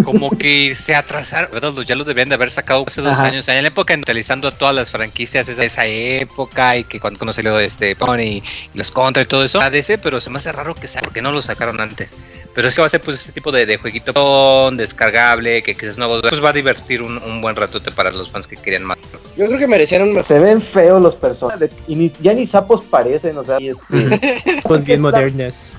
[0.04, 1.74] Como que se atrasaron, ¿verdad?
[1.86, 4.76] ya los debían de haber sacado hace dos años, en la época utilizando a todas
[4.76, 9.24] las franquicias esa, esa época y que cuando, conoció salió este Pony y, los Contra
[9.24, 11.80] y todo eso, ADC, pero se me hace raro que sea, porque no lo sacaron
[11.80, 12.12] antes.
[12.54, 15.98] Pero es que va a ser pues este tipo de, de jueguito descargable, que, es
[15.98, 18.98] nuevo, pues va a divertir un, un, buen ratote para los fans que querían más.
[19.38, 20.24] Yo creo que merecieron...
[20.26, 24.62] Se ven feos los personajes, y ni, ya ni sapos parecen, o sea, y este...
[24.64, 25.74] pues bien modernos.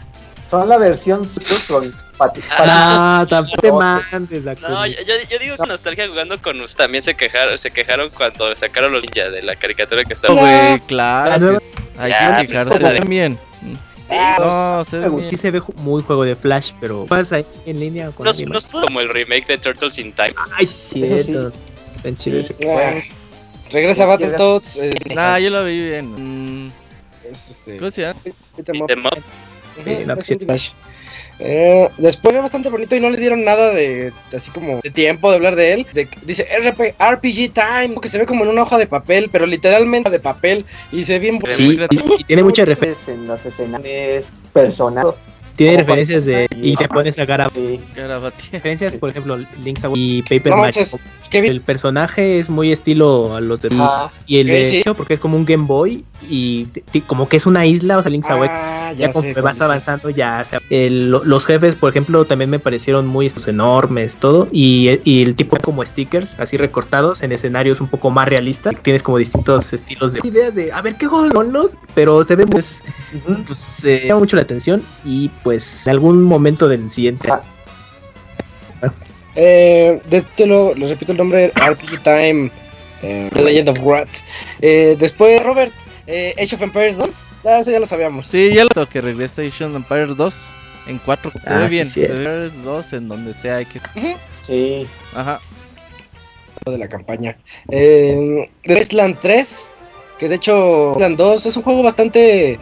[0.53, 1.27] Son la versión
[1.67, 1.91] con
[2.51, 4.97] Ah, tampoco te mandes No, yo,
[5.31, 9.03] yo, digo que Nostalgia jugando con us también se quejaron, se quejaron cuando sacaron los
[9.03, 10.35] ninjas de la caricatura que estaba.
[10.35, 11.59] Güey, claro.
[11.97, 13.39] Hay que quejarse también.
[14.07, 17.81] Sí, no, se ve sí se ve muy juego de Flash, pero pasa ahí en
[17.81, 20.35] línea con nos, nos pudo como el remake de Turtles in Time.
[20.55, 21.51] Ay, cierto.
[22.03, 22.15] Sí.
[22.15, 22.55] chido ese.
[22.69, 23.01] Ah,
[23.71, 24.77] regresa Battletoads.
[24.77, 26.67] Eh, nah, yo lo vi bien.
[26.67, 26.73] Mm.
[27.31, 27.79] Es este.
[27.79, 28.21] ¿Cómo se llama?
[31.39, 35.31] Eh, después fue bastante bonito y no le dieron nada de así como de tiempo
[35.31, 35.87] de hablar de él.
[36.23, 40.11] dice RP, RPG Time, que se ve como en una hoja de papel, pero literalmente
[40.11, 41.39] de papel y se ve bien.
[41.49, 43.83] Sí, y, tiene muchas referencias en las escenas
[44.53, 45.15] personal
[45.57, 46.49] tiene referencias de.
[46.57, 47.49] Y te pones a cara.
[48.53, 50.83] Referencias, por ejemplo, Link's y Paper Mario.
[51.33, 53.71] El personaje es muy estilo a los de.
[54.27, 56.67] y el de hecho, porque es como un Game Boy y
[57.07, 60.45] como que es una isla, o sea, Link's ah, Ya, como vas avanzando, ya.
[60.71, 64.49] Los jefes, por ejemplo, también me parecieron muy estos enormes, todo.
[64.53, 68.75] Y, y, el tipo como stickers, así recortados en escenarios un poco más realistas.
[68.83, 72.37] Tienes como distintos estilos de ideas de a ver qué juegos son los, pero se
[72.37, 72.81] ve pues,
[73.47, 74.83] pues llama mucho la atención.
[75.05, 77.31] Y pues en algún momento del siguiente.
[77.31, 77.43] Ah.
[79.35, 82.51] Eh, de lo, repito el nombre, RPG Time,
[83.03, 84.25] eh, The Legend of Wrath.
[84.61, 85.73] Eh, después, Robert,
[86.07, 87.09] eh, Age of Empires 2.
[87.45, 88.27] Ah, eso ya lo sabíamos.
[88.27, 90.35] Sí, ya lo que regresa Age of Empires 2
[90.89, 91.31] en 4.
[91.31, 93.57] Se ve ah, bien, se ve 2 en donde sea.
[93.57, 93.81] Hay que...
[94.43, 94.87] Sí.
[95.15, 95.41] Ajá.
[96.65, 97.37] De la campaña.
[97.71, 99.71] Eh, Wasteland 3,
[100.19, 102.59] que de hecho, Wasteland 2 es un juego bastante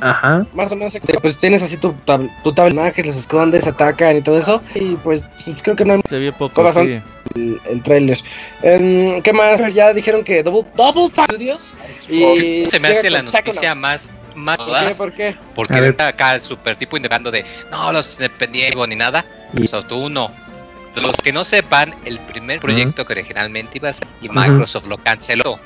[0.00, 0.46] Ajá.
[0.54, 1.94] Más o menos, pues tienes así tu,
[2.42, 4.62] tu tabla los escondes, atacan y todo eso.
[4.74, 6.00] Y pues, pues creo que no hay.
[6.08, 7.00] Se vio poco, sí.
[7.34, 8.18] El, el trailer.
[8.62, 9.60] Um, ¿Qué más?
[9.74, 11.74] Ya dijeron que Double, double Studios.
[12.08, 14.12] Y se me hace la noticia más.
[14.34, 14.94] más ¿Por qué?
[14.96, 15.36] ¿Por qué?
[15.54, 19.24] Porque ahorita acá el super tipo indicando de no, los independientes ni nada.
[19.52, 20.30] Y eso tú no.
[20.96, 24.98] Los que no sepan, el primer proyecto que originalmente iba a ser y Microsoft lo
[24.98, 25.58] canceló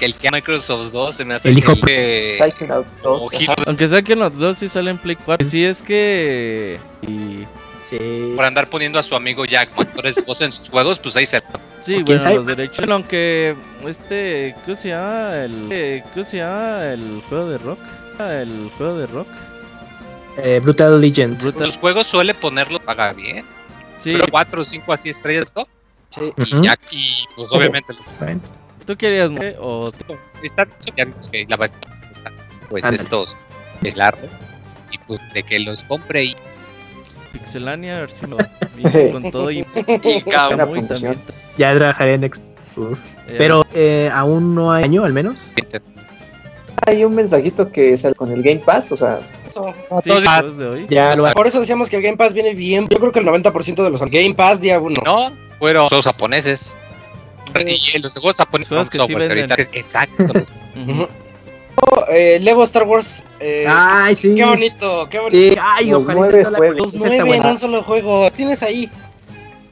[0.00, 2.38] el que Microsoft 2 se me hace el que...
[3.66, 5.48] Aunque saquen los dos sí salen Play 4.
[5.48, 6.78] Sí es que...
[7.84, 8.32] Sí.
[8.36, 11.26] Por andar poniendo a su amigo Jack actores de voz en sus juegos, pues ahí
[11.26, 11.42] se...
[11.80, 12.88] Sí, bueno, los derechos.
[12.88, 14.54] Aunque este...
[14.64, 15.44] ¿Qué se llama?
[15.44, 16.84] El, ¿Qué se llama?
[16.92, 17.78] El juego de rock.
[18.20, 19.28] El juego de rock.
[20.36, 21.42] Eh, Brutal Legend.
[21.58, 23.44] Los juegos suele ponerlos paga bien.
[23.98, 24.12] Sí.
[24.12, 25.66] Pero 4 o 5 así estrellas, ¿no?
[26.10, 26.32] Sí.
[26.36, 28.06] Y, Jack, y pues obviamente los...
[28.90, 29.92] ¿Tú querías o
[30.42, 31.76] está ya que la base
[32.10, 32.32] está
[32.68, 33.36] pues estos
[33.84, 34.26] es largo
[34.90, 36.36] y pues de que los compre y
[37.32, 38.36] Pixelania a ver si lo
[39.12, 41.20] con todo y, y también.
[41.56, 42.40] Ya trabajaré en X.
[43.38, 45.52] Pero eh, aún no hay año al menos.
[46.88, 49.20] Hay un mensajito que sale con el Game Pass, o sea,
[50.02, 50.10] sí,
[50.58, 50.86] de hoy.
[50.90, 52.88] Ya Por eso decíamos que el Game Pass viene bien.
[52.88, 55.00] Yo creo que el 90% de los Game Pass día uno.
[55.04, 56.76] No, fueron todos japoneses.
[57.58, 60.24] Y los juegos japoneses que software, exacto.
[62.10, 63.24] eh, Lego Star Wars.
[63.40, 64.34] Eh, ay, sí.
[64.34, 65.36] Qué bonito, qué bonito.
[65.36, 66.78] Sí, ay, los ojalá nueve juegos.
[66.78, 68.30] Los nueve en un solo juego.
[68.30, 68.90] Tienes ahí.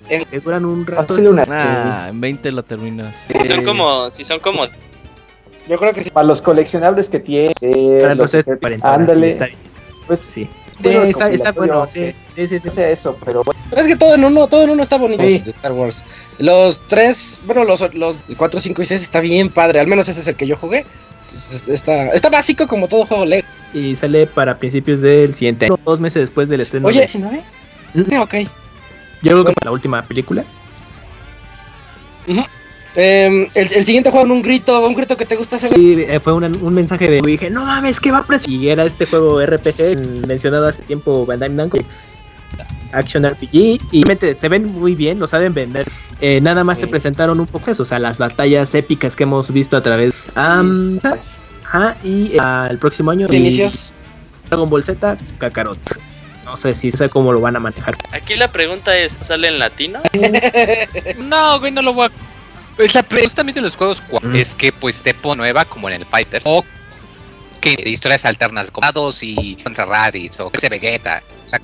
[0.08, 0.24] En...
[0.42, 1.14] duran un rato.
[1.50, 3.14] Ah, en 20 lo terminas.
[3.28, 4.66] Si son como, si son como.
[5.68, 6.10] Yo creo que sí.
[6.10, 7.56] Para los coleccionables que tienes.
[7.60, 8.46] Eh, Para los, los
[8.82, 9.32] ándale.
[9.32, 9.38] Sí,
[10.06, 10.48] pues, sí.
[10.82, 12.82] Está, está, bueno, sí, sí, sí, sí.
[12.82, 13.60] Eso, pero bueno.
[13.70, 16.04] Pero es que todo en uno, todo en uno está bonito de Star Wars.
[16.38, 19.80] Los tres, bueno, los, los 4, 5 y 6 está bien padre.
[19.80, 20.86] Al menos ese es el que yo jugué.
[21.68, 23.46] está, está básico como todo juego Lego.
[23.74, 26.88] Y sale para principios del siguiente año, dos meses después del estreno.
[26.88, 27.42] Oye, ¿19?
[27.94, 28.20] ¿Mm?
[28.20, 28.34] ok.
[29.22, 30.44] Yo creo que para la última película.
[32.96, 35.76] Eh, el, el, siguiente juego, un grito, un grito que te gusta hacer.
[35.78, 37.18] Y eh, fue un mensaje de.
[37.18, 41.24] Y dije, no mames, ¿qué va a Y era este juego RPG mencionado hace tiempo,
[41.26, 41.78] Bandai Namco
[42.92, 45.86] Action RPG y se ven muy bien, lo saben vender.
[46.20, 49.52] Eh, nada más se presentaron un poco eso, o sea, las batallas épicas que hemos
[49.52, 50.14] visto a través.
[50.14, 51.08] Sí,
[52.02, 53.28] y eh, el próximo año.
[53.28, 53.92] ¿De inicios?
[54.48, 55.78] Dragon Ball Z, Kakarot.
[56.44, 57.98] No sé si sé cómo lo van a manejar.
[58.10, 60.00] Aquí la pregunta es, ¿sale en latino?
[61.18, 62.10] no, güey, no lo voy a...
[62.78, 66.64] Pues justamente los juegos es que pues te pone nueva como en el Fighter o
[67.60, 68.86] que historias alternas como
[69.20, 71.60] y contra Raditz o que se Vegeta, o sea,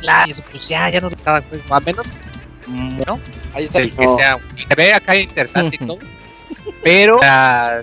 [0.00, 2.12] la y eso, pues ya, ya no estaba a menos
[2.68, 3.18] no
[3.54, 5.98] ahí está el que sea se ve acá interesante y todo
[6.84, 7.82] pero uh,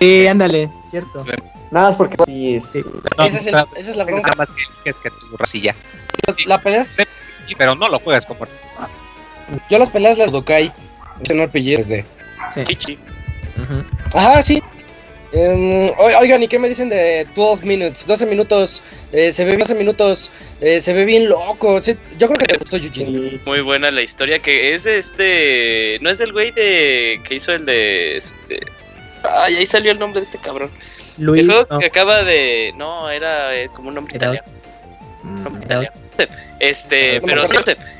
[0.00, 1.24] Sí, ándale, cierto.
[1.70, 2.84] Nada más porque sí, este,
[3.24, 4.28] esa, es esa es la bronca.
[4.28, 5.74] Nada más que es que tu rosilla.
[6.46, 6.96] La peleas,
[7.56, 8.46] Pero no lo juegas como.
[9.70, 10.72] Yo las peleas las Dokai.
[11.22, 12.04] Es un RPG desde.
[12.66, 12.98] Chichi.
[13.56, 13.84] Ujú.
[14.18, 14.62] Ajá, sí.
[15.32, 18.06] Em, oi- oigan, ¿y qué me dicen de 12 minutes?
[18.06, 20.30] 12 minutos, eh, se ve bien 12 minutos,
[20.60, 21.82] eh, se ve bien loco.
[21.82, 23.30] sí, yo creo que te gustó Eugene.
[23.42, 25.98] sí, Muy buena la historia que es de este.
[26.02, 27.20] No es del güey de.
[27.26, 28.16] que hizo el de.
[28.16, 28.60] este.
[29.28, 30.70] Ay, ahí salió el nombre de este cabrón.
[31.18, 32.72] Luis, el juego no, que acaba de.
[32.76, 34.46] No, era eh, como un nombre italiano.
[35.24, 35.96] mm, nombre era- italiano.
[36.60, 37.56] Este, pero sí,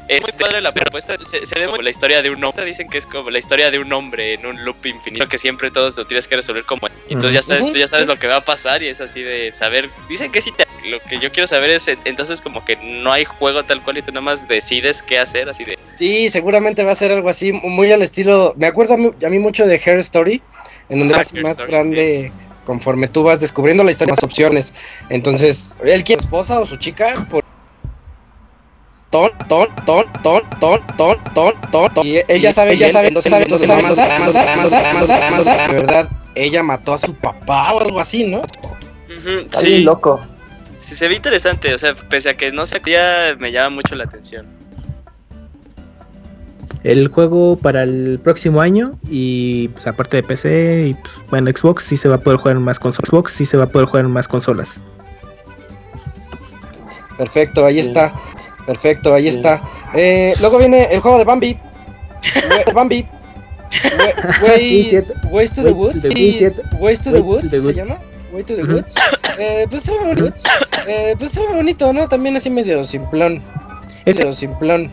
[0.09, 1.17] es muy padre la propuesta.
[1.23, 2.65] Se, se ve como la historia de un hombre.
[2.65, 5.71] Dicen que es como la historia de un hombre en un loop infinito que siempre
[5.71, 6.87] todos lo tienes que resolver como.
[7.09, 7.73] Entonces ya sabes, Ujú.
[7.73, 9.91] tú ya sabes lo que va a pasar y es así de saber.
[10.09, 10.65] Dicen que sí te.
[10.89, 14.03] Lo que yo quiero saber es entonces como que no hay juego tal cual y
[14.03, 15.79] tú nada más decides qué hacer, así de.
[15.97, 18.53] Sí, seguramente va a ser algo así, muy al estilo.
[18.57, 20.43] Me acuerdo a mí, a mí mucho de Hair Story,
[20.91, 22.33] en donde Ah, vas Hair más Story, grande
[22.65, 24.75] conforme tú vas descubriendo la historia, más opciones.
[25.11, 27.44] Entonces, él quiere su esposa o su chica por.
[29.15, 32.05] Ton, ton, ton, ton, ton, ton, ton, ton, ton.
[32.05, 34.93] Y ella sabe, ella sabe, no sabe, no sabe, no sabe, no sabe, no sabe,
[34.99, 38.43] no sabe, no sabe, de verdad, ella mató a su papá o algo así, ¿no?
[39.41, 40.21] Está sí, bien loco.
[40.79, 41.73] sí, se ve interesante.
[41.73, 44.47] O sea, pese a que no sé, ya me llama mucho la atención.
[46.83, 51.85] El juego para el próximo año y pues aparte de PC y pues, bueno Xbox
[51.85, 53.09] sí se va a poder jugar en más consolas.
[53.09, 54.81] Xbox sí se va a poder jugar en más consolas.
[57.17, 57.89] Perfecto, ahí Sí.
[57.89, 58.13] está.
[58.67, 59.61] Perfecto, ahí está.
[59.95, 61.59] Eh, luego viene el juego de Bambi.
[62.67, 63.07] We- Bambi.
[64.43, 66.05] Ways, to the Woods.
[66.79, 67.97] Ways to the Woods se llama.
[68.33, 68.63] Way to the.
[68.65, 68.95] Woods.
[69.39, 70.33] Eh, pues se ve bonito.
[70.87, 72.09] Eh, pues se ve bonito, ¿no?
[72.09, 73.43] También así medio simplón.
[74.07, 74.91] Medio simplón.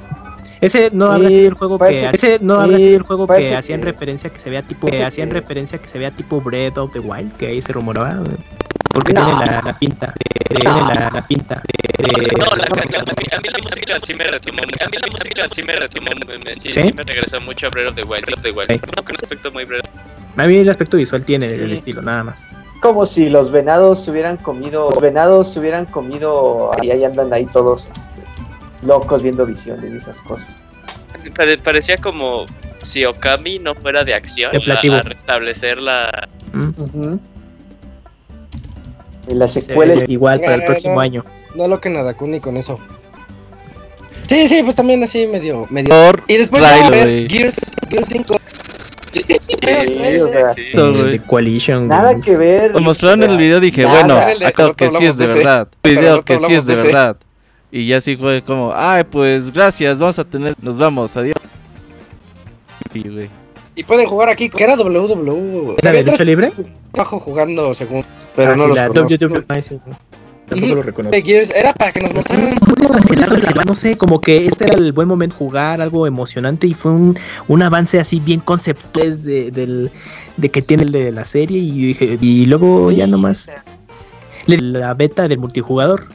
[0.62, 3.80] ese no habrá sido el juego que ese no habrá sido el juego que hacían
[3.80, 6.92] que- referencia que se vea tipo que hacían referencia que se vea tipo Breath of
[6.94, 8.22] the Wild que ahí se rumoraba
[8.94, 9.26] porque No.
[9.26, 10.14] tiene la, la pinta
[10.50, 11.62] eh, tiene la, la pinta
[11.98, 14.62] de, de- No, la, la- la- a mí la música sí me retomó.
[14.62, 16.12] A mí la música sí me retomó.
[16.28, 16.82] me- Sí, ¿Sí?
[16.82, 18.26] sí me regresó mucho a Breath of the Wild.
[18.26, 18.72] Breath of the Wild.
[18.72, 18.80] Sí.
[18.96, 19.86] No, con un aspecto muy Breath.
[20.38, 21.74] a mí el aspecto visual tiene el Sí.
[21.74, 22.46] estilo nada más
[22.82, 27.32] Como si los venados se hubieran comido, los venados se hubieran comido y ahí andan
[27.34, 28.22] ahí todos este,
[28.82, 30.62] locos viendo visiones y esas cosas.
[31.36, 32.46] Pare- parecía como
[32.82, 36.28] si Okami no fuera de acción a, a restablecer la.
[36.54, 36.72] Mm.
[36.74, 37.31] Y
[39.34, 41.00] las secuelas, igual para el Eh, próximo no.
[41.02, 41.24] año
[41.56, 42.80] No lo que nada, Kuni, con eso.
[44.28, 45.68] Sí, sí, pues también así medio.
[45.70, 45.90] medio.
[45.90, 47.28] Por Y después vamos a ver.
[47.30, 48.36] Gears, Gears 5.
[49.12, 50.64] Sí, sí, o sea, sí.
[50.74, 52.22] De, Coalition nada güey.
[52.22, 52.72] que ver.
[52.72, 53.94] Lo mostraron o en el video dije, nada.
[54.06, 54.22] bueno,
[54.58, 55.68] no que sí es de verdad.
[55.84, 57.18] Video que sí es de verdad.
[57.72, 61.36] Y ya sí fue como, ay, pues gracias, vamos a tener, nos vamos, adiós.
[62.94, 63.30] Y, güey.
[63.76, 65.76] Y pueden jugar aquí, que era WW.
[65.78, 66.52] ¿Era de lucha libre?
[66.92, 68.04] Bajo jugando según.
[68.36, 69.16] Pero Ah, no sí, los la conozco.
[69.26, 69.98] WWE, sí, no.
[70.50, 71.16] Tampoco lo reconozco.
[71.16, 72.54] De era para que nos mostraran.
[73.66, 77.18] No sé, como que este era el buen momento jugar, algo emocionante y fue un,
[77.48, 79.92] un avance así bien conceptual de, del,
[80.36, 83.50] de que tiene el de la serie y dije, y luego ya nomás
[84.46, 86.08] la beta del multijugador.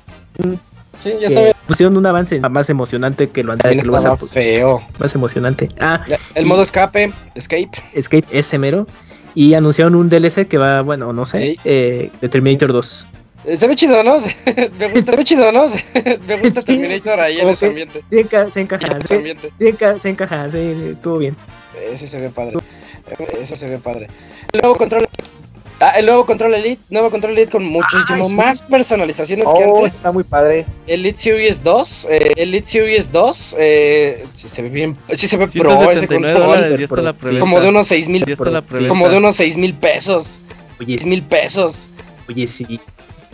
[1.03, 1.56] Sí, ya que sabes.
[1.67, 4.83] Pusieron un avance más emocionante que lo anterior, que lo vas a- estaba feo.
[4.99, 5.69] más emocionante.
[5.81, 7.71] Ah, El modo escape, escape.
[7.95, 8.87] Escape ese mero.
[9.35, 13.07] Y anunciaron un DLC que va, bueno, no sé, eh, de Terminator 2.
[13.45, 14.17] Eh, Se ve chido, ¿no?
[14.79, 15.67] Me gusta, se ve chido, ¿no?
[16.27, 18.03] Me gusta Sí, Terminator ahí en ese ambiente.
[18.09, 19.53] Sí, enca- se En encaja, sí, ambiente.
[19.61, 20.59] enca- se encaja, sí,
[20.93, 21.37] estuvo bien.
[21.93, 22.57] Ese se ve padre.
[23.41, 24.07] Ese se ve padre.
[24.53, 25.07] El nuevo control.
[25.79, 26.81] Ah, el nuevo control Elite.
[26.89, 28.35] Nuevo control Elite con muchísimo Ah, sí.
[28.37, 29.97] más personalizaciones que Oh, antes.
[29.97, 30.65] está muy padre.
[30.87, 32.07] Elite Series 2.
[32.11, 33.57] eh, Elite Series 2.
[33.59, 34.97] Eh, sí se ve bien.
[35.13, 36.83] Sí se ve pro ese 179 control.
[36.83, 37.39] está la.
[37.39, 38.25] Como de unos 6 mil.
[38.89, 40.41] Como de unos 6 mil pesos.
[40.81, 41.89] Oye, 6 mil pesos.
[42.29, 42.81] oye, sí.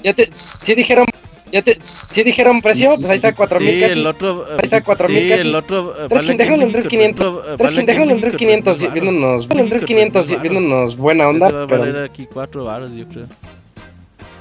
[0.03, 0.29] Ya te.
[0.33, 1.07] Sí dijeron.
[1.53, 1.77] Ya te.
[1.83, 2.95] Sí dijeron precio.
[2.97, 3.99] Pues ahí está 4 mil Sí, casi.
[3.99, 4.47] el otro.
[4.49, 5.49] eh, Ahí está, 4,000 sí, casi.
[5.49, 5.93] el otro.
[5.93, 7.25] eh, Tres- vale déjalo en México, 3,500.
[7.27, 10.23] el otro, eh, Tres- vale aquí déjalo en México, 3500 3,000 viéndonos, déjalo en 3500
[10.25, 13.27] México, 3,000 viéndonos buena onda, Ese va a valer pero aquí 4 varos, yo creo.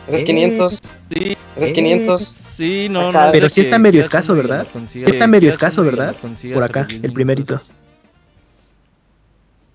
[0.07, 0.73] 3500,
[1.09, 2.21] Sí, 3500.
[2.23, 3.25] sí, no, Acá.
[3.27, 3.31] no.
[3.31, 4.67] Pero sí está medio escaso, ¿verdad?
[4.71, 6.15] consigas- Está medio escaso, ¿verdad?
[6.53, 7.61] Por acá, los 10 el primerito.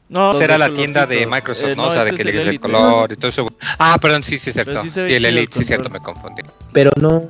[0.09, 1.27] No, Será la tienda de.
[1.27, 1.89] Microsoft, Eh, ¿no?
[1.89, 3.49] O sea, de este que le el el color y todo eso.
[3.79, 4.91] Ah, perdón, sí, sí, es Pero cierto.
[4.95, 6.43] sí y el el Elite, sí, es cierto, me confundí.
[6.73, 7.23] Pero no.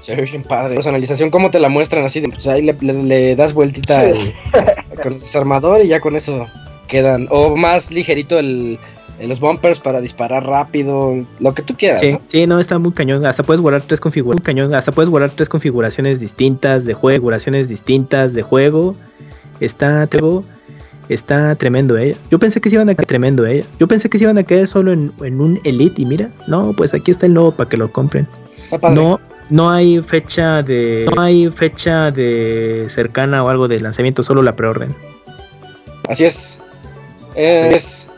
[0.00, 0.74] Se ve bien padre.
[0.74, 2.20] Personalización, ¿cómo te la muestran así?
[2.20, 4.34] de- Pues ahí le, le- le das vueltita Sí.
[4.52, 6.46] al- con el desarmador y ya con eso
[6.86, 7.28] quedan.
[7.30, 8.78] O más ligerito el,
[9.18, 12.02] el- los bumpers para disparar rápido, lo que tú quieras.
[12.02, 12.20] Sí, ¿no?
[12.28, 13.24] sí, no, está muy cañón.
[13.24, 14.44] Hasta puedes guardar tres configuraciones.
[14.44, 18.94] Cañón, hasta puedes guardar tres configuraciones distintas de juego, configuraciones distintas de juego.
[19.60, 20.44] Está, tengo.
[21.08, 22.16] Está tremendo, eh.
[22.30, 23.64] Yo pensé que se iban a caer tremendo, eh.
[23.78, 26.94] Yo pensé que se iban a caer solo en, un Elite y mira, no, pues
[26.94, 28.26] aquí está el nuevo para que lo compren.
[28.92, 34.42] No, no hay fecha de, no hay fecha de cercana o algo de lanzamiento, solo
[34.42, 34.94] la preorden.
[36.08, 36.60] Así es.
[37.34, 38.08] es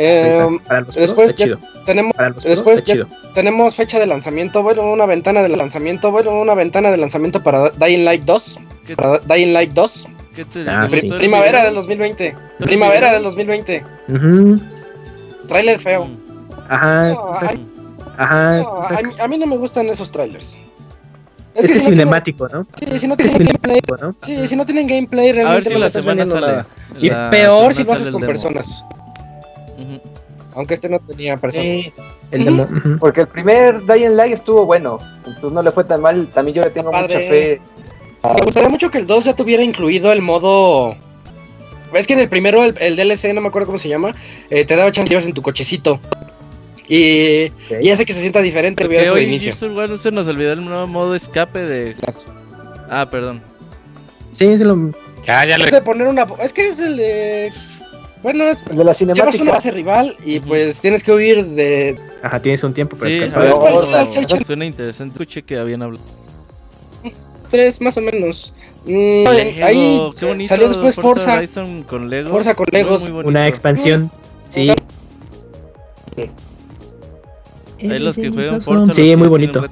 [0.00, 0.58] eh,
[0.96, 3.04] después ya tenemos, después ya
[3.34, 7.70] tenemos fecha de lanzamiento, bueno, una ventana de lanzamiento, bueno, una ventana de lanzamiento para
[7.70, 8.60] Dying Light 2.
[8.96, 10.08] Para Dying Light 2.
[10.66, 12.34] Ah, primavera del 2020.
[12.58, 13.84] Primavera del 2020.
[15.46, 16.04] Trailer feo.
[16.06, 16.28] Mm.
[16.68, 17.16] Ajá.
[18.16, 18.58] ajá.
[19.20, 20.58] a, mí, no me gustan esos trailers.
[21.54, 22.66] Es, que, es cinemático, ¿no?
[22.78, 24.14] Sí, si no tienen gameplay, ¿no?
[24.22, 26.64] Sí, si no tienen gameplay, realmente a ver si la semana sale.
[27.00, 28.84] Y peor si lo haces con personas.
[30.54, 31.86] Aunque este no tenía personas.
[33.00, 34.98] Porque el primer Dying Light estuvo bueno.
[35.24, 36.28] Entonces no le fue tan mal.
[36.28, 37.60] También yo le tengo mucha fe.
[38.22, 40.96] Me gustaría mucho que el 2 ya tuviera incluido el modo.
[41.94, 44.14] Es que en el primero, el, DLC, no me acuerdo cómo se llama,
[44.50, 46.00] eh, te daba chance de llevarse en tu cochecito.
[46.88, 47.50] Y,
[47.82, 49.54] y, hace que se sienta diferente tuviera su inicio.
[49.70, 51.94] Bueno, se nos olvidó el nuevo modo escape de.
[52.88, 53.42] Ah, perdón.
[54.32, 54.92] Sí, es lo.
[55.26, 55.82] Ya, ya le...
[55.82, 56.26] poner una.
[56.42, 57.52] Es que es el de.
[58.22, 59.26] Bueno, es de la cinemática.
[59.26, 62.00] Llevas una base rival y pues tienes que huir de.
[62.22, 64.44] Ajá, tienes un tiempo para sí, descansar.
[64.44, 65.12] Suena interesante.
[65.12, 66.02] Escuché que habían hablado.
[67.48, 68.52] Tres, más o menos.
[68.84, 69.26] Mm,
[69.62, 70.00] ahí
[70.46, 71.36] salió después Forza.
[71.36, 72.30] Forza con Lego.
[72.30, 73.08] Forza con Legos.
[73.24, 74.10] Una expansión.
[74.48, 74.70] Sí.
[77.80, 78.92] Ahí los que juegan Forza.
[78.92, 79.64] Sí, muy bonito.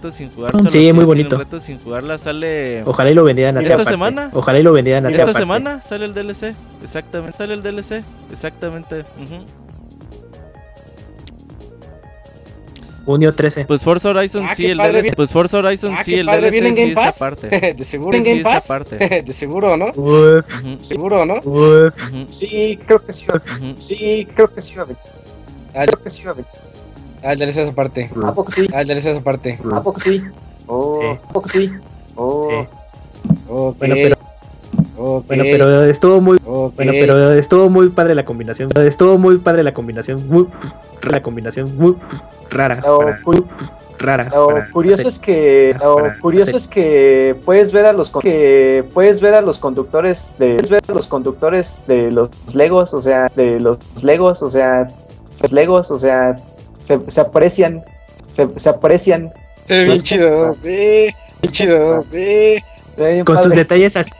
[0.69, 1.39] sí, muy bonito.
[1.61, 2.83] sin jugarla sale.
[2.85, 3.71] Ojalá y lo vendieran así.
[3.71, 4.31] ¿Esta semana?
[4.33, 5.21] Ojalá y lo vendieran así.
[5.21, 6.55] Esta semana sale el DLC.
[6.83, 7.37] Exactamente.
[7.37, 8.03] Sale el DLC.
[8.31, 9.05] Exactamente.
[13.07, 13.65] Junio 13.
[13.67, 15.15] Pues Forza Horizon ah, sí, el DLC.
[15.15, 17.17] Pues Forza Horizon ah, sí, el DLC viene en Game sí, Pass.
[17.17, 17.75] esa parte.
[17.77, 18.69] de seguro en Game Pass.
[19.25, 19.93] de seguro, ¿no?
[20.81, 21.41] Seguro, ¿no?
[22.29, 23.25] Sí, creo que sí.
[23.79, 24.75] Sí, creo que sí.
[24.75, 26.23] Creo que sí.
[27.23, 28.11] Ah, el DLC esa parte.
[28.25, 28.67] ¿A poco sí?
[28.75, 29.59] Ah, el DLC esa parte.
[29.73, 30.21] ¿A poco sí?
[30.67, 31.07] Oh, sí.
[31.07, 31.71] ¿A poco sí?
[32.17, 32.49] Oh.
[32.51, 32.69] Sí.
[33.49, 34.16] Bueno, pero
[34.97, 38.71] Bueno, pero estuvo muy bueno, pero estuvo muy padre la combinación.
[38.77, 40.47] Estuvo muy padre la combinación, muy
[41.03, 41.95] la combinación muy
[42.51, 42.81] rara.
[42.85, 43.01] Lo,
[43.99, 44.29] rara.
[44.31, 49.35] Lo curioso es que lo curioso es que puedes ver a los que puedes ver
[49.35, 53.61] a los conductores de puedes ver a los conductores de los Legos, o sea, de
[53.61, 54.87] los Legos, o sea,
[55.51, 56.37] Legos, o sea,
[56.79, 57.83] se, se aprecian,
[58.27, 59.33] se, se aprecian.
[59.67, 61.09] Sí, chido, sí,
[61.51, 62.57] chido, sí.
[63.25, 64.11] Con sus detalles así.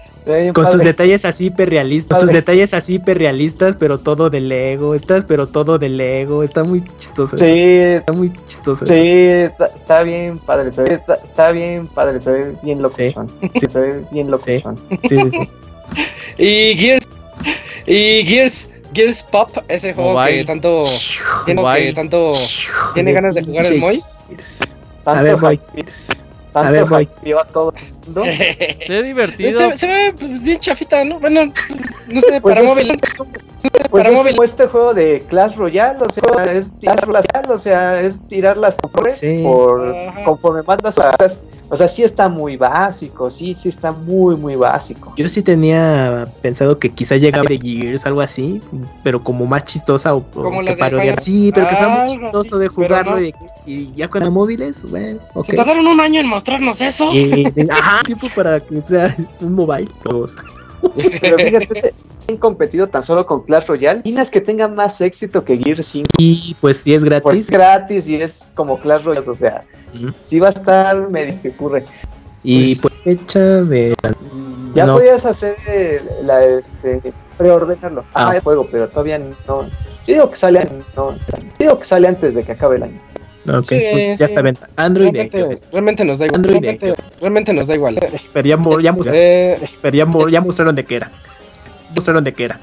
[0.53, 5.47] Con sus detalles así hiperrealistas, sus detalles así hiperrealistas, pero todo de Lego, estás, pero
[5.47, 7.39] todo de Lego, está muy chistoso.
[7.39, 8.85] Sí, está muy chistoso.
[8.87, 12.97] Sí, está, bien padre, se ve, está, bien padre, se ve bien loco.
[12.97, 13.15] Sí.
[13.69, 14.45] se ve bien loco.
[14.45, 14.61] Sí.
[15.09, 15.49] Sí, sí,
[16.39, 17.09] y Gears,
[17.87, 20.85] y Gears, Gears Pop, ese juego que tanto
[21.45, 22.33] tiene, que tanto
[22.95, 24.01] tiene ganas de jugar el Moy.
[25.05, 25.61] A ver, Moy.
[26.53, 26.85] A ver,
[27.53, 27.73] todo
[28.87, 29.75] Se ve divertido.
[29.75, 31.19] Se, ve pues, bien chafita, ¿no?
[31.19, 31.53] Bueno,
[32.09, 32.97] no sé, pues para móvil.
[33.91, 34.35] Pues para móvil.
[34.43, 38.77] este juego de Clash Royale, o sea, es tirar las, o sea, es tirar las
[39.15, 39.43] sí.
[39.43, 41.37] por conforme mandas las
[41.69, 45.13] o sea, sí está muy básico, sí, sí está muy, muy básico.
[45.17, 48.61] Yo sí tenía pensado que quizás llegaba de Gears, algo así,
[49.03, 51.21] pero como más chistosa o, como que parodiar.
[51.21, 55.51] Sí, pero que fue muy chistoso de jugarlo y, ya con móviles, bueno, okay.
[55.51, 57.11] Se tardaron un año en mostrarnos eso.
[57.71, 59.89] ajá, tipo para que sea un mobile.
[60.03, 60.37] Todos.
[61.21, 61.95] Pero fíjate,
[62.29, 64.01] han competido tan solo con Clash Royale.
[64.01, 66.09] Imaginas que tenga más éxito que Gear 5.
[66.19, 67.33] Y pues si es gratis.
[67.33, 69.63] es gratis y es como Clash Royale, o sea,
[70.23, 71.85] si va a estar, me se ocurre.
[72.43, 73.95] Y pues, pues fecha de.
[74.75, 75.57] Ya podías hacer
[76.23, 77.01] la este
[77.39, 78.05] preordenarlo.
[78.15, 79.63] Ah, ah juego, pero todavía no.
[80.07, 81.15] Yo digo que sale, no,
[81.59, 83.01] digo que sale antes de que acabe el año.
[83.49, 86.45] Ok, pues ya saben, Android realmente, realmente nos da igual.
[86.45, 87.99] realmente, realmente, nos da igual.
[88.33, 89.61] Pero ya, ya, eh,
[90.31, 91.11] ya mostraron de qué era.
[91.95, 92.61] Mostraron de qué era.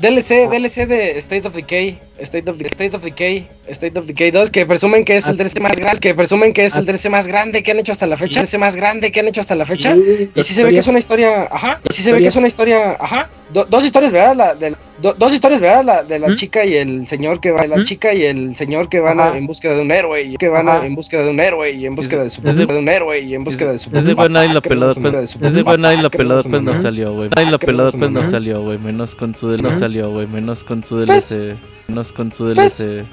[0.00, 4.50] DLC, DLC de State of Decay, State of, State of Decay, State of Decay 2,
[4.50, 7.28] que presumen que es el DLC más grande, que presumen que es el DLC más
[7.28, 9.64] grande que han hecho hasta la fecha, DLC más grande que han hecho hasta la
[9.64, 9.94] fecha,
[10.34, 12.36] y si se ve que es una historia, ajá, y si se ve que es
[12.36, 14.36] una historia, ajá, dos historias, ¿verdad?
[14.36, 15.84] La, de, dos historias, ¿verdad?
[15.84, 16.36] La de la ¿Mm?
[16.36, 17.84] chica y el señor que va, la ¿Mm?
[17.84, 20.94] chica y el señor que van en búsqueda de un héroe, y que van en
[20.94, 23.44] búsqueda de un héroe y en búsqueda de su de, de un héroe y en
[23.44, 26.42] búsqueda de su Es de buena y la pelada es de buena y la pelada
[26.42, 27.30] pues no salió, güey.
[27.36, 30.82] Y la pelada pues no salió, güey, menos con su no salió, güey, menos con
[30.82, 31.56] su DLC,
[31.88, 33.06] menos con su DLC.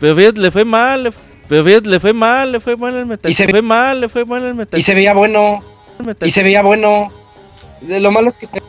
[0.00, 1.12] Pero le fue mal,
[1.48, 3.30] pero le fue mal, le fue mal el metal.
[3.30, 4.78] Y se fue mal, le fue mal el metal.
[4.78, 5.62] Y se veía bueno.
[6.20, 7.12] Y se veía bueno.
[7.86, 8.60] Lo malo es que se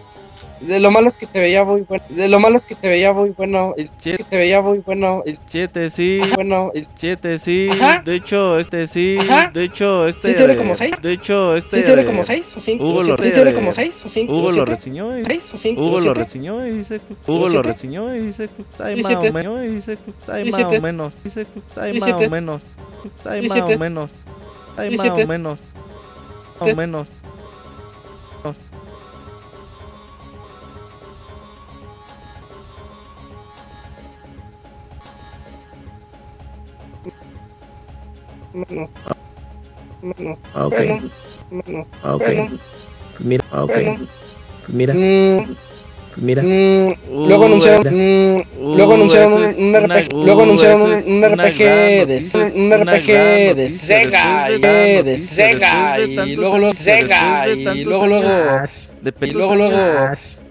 [0.68, 2.04] De lo malo es que se veía muy bueno.
[2.10, 3.74] De lo malo es que se veía muy bueno.
[3.78, 5.22] El que se veía muy bueno.
[5.26, 6.22] El 7 sí.
[6.34, 7.70] Bueno, el 7 sí.
[8.04, 9.18] De hecho, este sí.
[9.54, 10.30] De hecho, este.
[10.30, 10.94] Sí, tiene como 6.
[11.02, 11.80] De hecho, este.
[11.80, 12.84] Sí, tiene como 6 o 5.
[12.84, 14.34] Hugo lo tiene como 6 o 5.
[14.34, 15.12] Hugo lo reseñó.
[15.26, 15.82] 6 o 5.
[15.82, 17.02] Hugo lo reseñó y dice.
[17.28, 18.50] Hugo lo reseñó y dice.
[18.80, 19.64] Hay más o menos.
[19.64, 19.98] Y dice.
[20.28, 21.14] Hay más o menos.
[21.24, 21.48] Dice.
[21.78, 22.62] Hay más o menos.
[23.26, 24.12] Hay más o menos.
[24.78, 25.60] Hay más o menos.
[26.60, 27.08] Más o menos.
[40.56, 40.76] Ok.
[42.04, 42.24] Ok.
[43.20, 43.72] Mira, ok.
[44.68, 44.94] Mira.
[46.18, 46.42] Mira.
[46.44, 51.58] luego anunciaron, luego anunciaron un, RPG, luego anunciaron un, RPG
[52.08, 58.30] de un RPG de Sega, de Sega y luego luego Sega y luego luego
[59.02, 59.78] de luego luego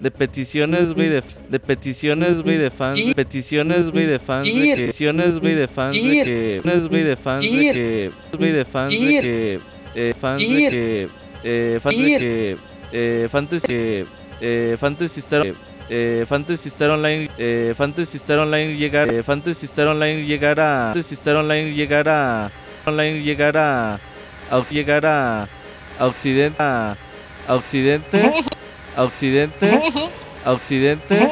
[0.05, 4.75] de peticiones, güey, de, de peticiones, güey, de fans, de peticiones, güey, de fans, de
[4.75, 8.97] peticiones, güey, de fans, de que, güey, de fans, de que, güey, de fans, de
[8.99, 9.59] que,
[9.95, 11.07] eh, fans de que,
[11.43, 12.57] eh, fans de que,
[12.91, 14.05] eh, fantasy,
[14.41, 15.43] eh, fantasy star,
[15.89, 20.91] eh, fantasy star online, eh, fantasy star online llegar, eh, fantasy star online llegar a,
[20.93, 22.51] fantasy star online llegar a,
[22.85, 23.99] online llegar a,
[24.51, 25.47] a llegar a,
[25.97, 26.95] a occidente, a,
[27.47, 28.43] a occidente.
[28.95, 29.79] a Occidente,
[30.43, 31.29] a Occidente,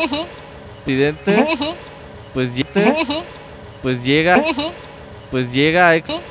[0.80, 1.48] Occidente,
[2.34, 2.96] pues llega,
[3.82, 4.44] pues llega,
[5.32, 6.24] pues llega a Xbox,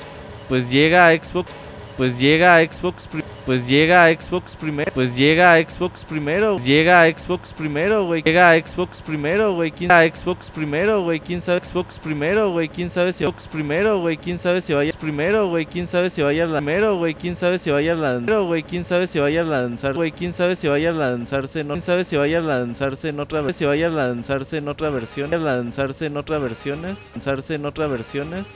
[0.49, 1.55] pues llega a Xbox,
[1.97, 3.09] pues llega a Xbox
[3.45, 8.23] pues llega a Xbox primero, pues llega a Xbox primero, llega a Xbox primero, güey,
[8.23, 12.69] llega a Xbox primero, güey, quién sabe Xbox primero, güey, quién sabe Xbox primero, güey,
[12.69, 16.21] quién sabe si Xbox primero, güey, quién sabe si vaya primero, güey, quién sabe si
[16.23, 19.41] vaya a primero, güey, quién sabe si vaya a lanzar, güey, quién sabe si vaya
[19.41, 22.43] a lanzar, güey, quién sabe si vaya a lanzarse, no, quién sabe si vaya a
[22.43, 26.99] lanzarse en otra, si vaya a lanzarse en otra versión, a lanzarse en otra versiones,
[27.15, 28.47] lanzarse en otra versiones,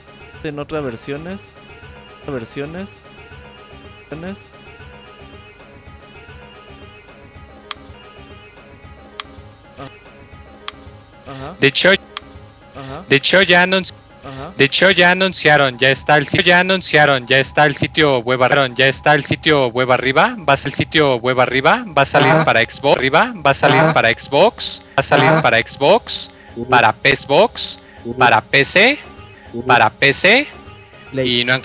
[0.43, 1.41] en otra versiones,
[2.27, 2.89] versiones,
[4.09, 4.56] versiones
[11.59, 11.91] De hecho,
[13.09, 13.65] de hecho ya
[14.57, 18.43] de hecho ya anunciaron, ya está el sitio, ya anunciaron, ya está el sitio web
[18.43, 22.01] arriba, ya está el sitio web arriba, va a ser el sitio web arriba, va
[22.01, 26.31] a salir para Xbox arriba, va a salir para Xbox, va a salir para Xbox,
[26.69, 27.79] para Xbox,
[28.17, 28.99] para PC,
[29.65, 30.47] para PC
[31.13, 31.61] y no han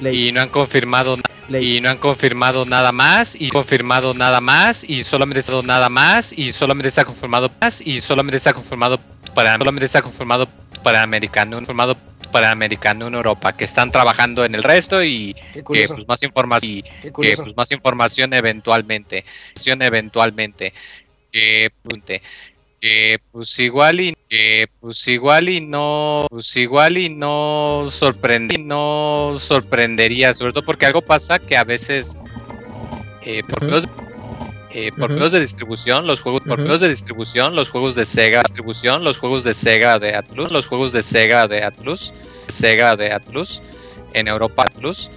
[0.00, 1.16] y no han confirmado
[1.48, 6.36] y no han confirmado nada más y confirmado nada más y solamente está nada más
[6.36, 8.98] y solamente está confirmado más y solamente está confirmado
[9.34, 10.48] para solamente está confirmado
[10.82, 11.96] para americano confirmado
[12.32, 16.72] para americano en Europa que están trabajando en el resto y que pues más información
[16.72, 19.24] y que pues más información eventualmente
[19.82, 20.72] eventualmente
[21.32, 22.22] pues,
[22.86, 29.32] que pues igual y que pues igual y no pues igual y no sorprende no
[29.36, 32.16] sorprendería sobre todo porque algo pasa que a veces
[33.22, 33.86] eh, por medios
[34.70, 39.02] eh, por de distribución los juegos por medios de distribución los juegos de Sega distribución
[39.02, 42.12] los juegos de Sega de Atlus los juegos de Sega de Atlus
[42.46, 43.62] Sega de Atlus
[44.12, 45.10] en Europa Atlus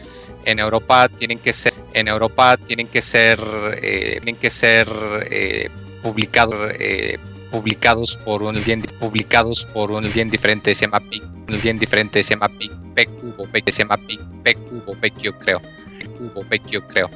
[0.46, 3.40] en Europa tienen que ser en Europa tienen que ser
[3.80, 4.88] eh, tienen que ser
[5.30, 5.70] eh,
[6.02, 7.20] publicados eh,
[7.52, 12.24] publicados por un bien publicados por un bien diferente se llama PIC, un bien diferente
[12.24, 17.10] se llama PIC, PQ se llama PIC, PQ Vecchio creo, PQ Vecchio creo.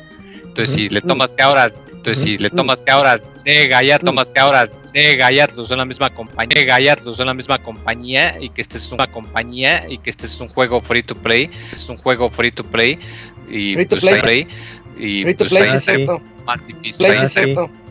[0.54, 4.30] Entonces si le tomas que ahora, entonces si le tomas que ahora Sega y tomas
[4.30, 7.58] que ahora Sega y Atlus son la misma compañía, Sega y Atlus son la misma
[7.58, 11.16] compañía y que este es una compañía y que este es un juego free to
[11.16, 13.00] play, es un juego free to play
[13.50, 14.48] y free to pues, play.
[15.00, 16.22] y free to pues, play es cierto.
[16.46, 17.08] más difícil,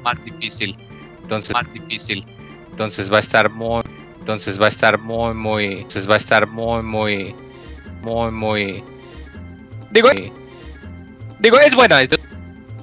[0.04, 0.76] más difícil
[1.22, 2.26] entonces más difícil.
[2.70, 3.82] Entonces va a estar muy,
[4.18, 7.34] entonces va a estar muy, muy, entonces va a estar muy, muy,
[8.02, 8.84] muy, muy.
[9.90, 10.08] Digo,
[11.38, 11.96] digo es bueno,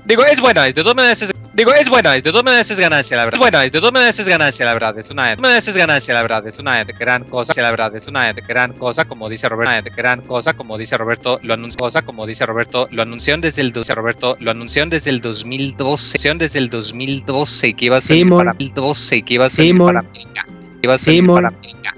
[0.06, 3.18] digo es bueno, de todas maneras es Digo, es bueno, de todas maneras es ganancia,
[3.18, 3.36] la verdad.
[3.36, 4.98] Es bueno, de todas maneras es ganancia, la verdad.
[4.98, 6.48] Es una, de es ganancia, la verdad.
[6.48, 7.94] Es una gran cosa, la verdad.
[7.98, 9.92] Es una gran cosa, como dice Roberto.
[9.94, 11.38] Gran cosa, como dice Roberto.
[11.44, 12.88] Lo anunció, cosa, como dice Roberto.
[12.92, 14.38] Lo anunciaron desde el 12, Roberto.
[14.40, 16.34] Lo anunciaron desde el 2012.
[16.36, 20.46] Desde el 2012 que iba a ser para 2012 que iba a ser para América.
[20.46, 21.96] Que iba a ser para América.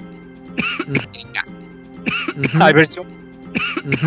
[2.66, 3.06] Hay versión.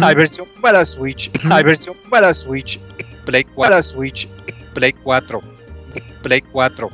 [0.02, 1.30] Hay versión para Switch.
[1.48, 2.80] Hay versión para Switch.
[3.24, 4.28] Play 4 para Switch.
[4.74, 5.40] Play 4,
[6.22, 6.90] Play 4.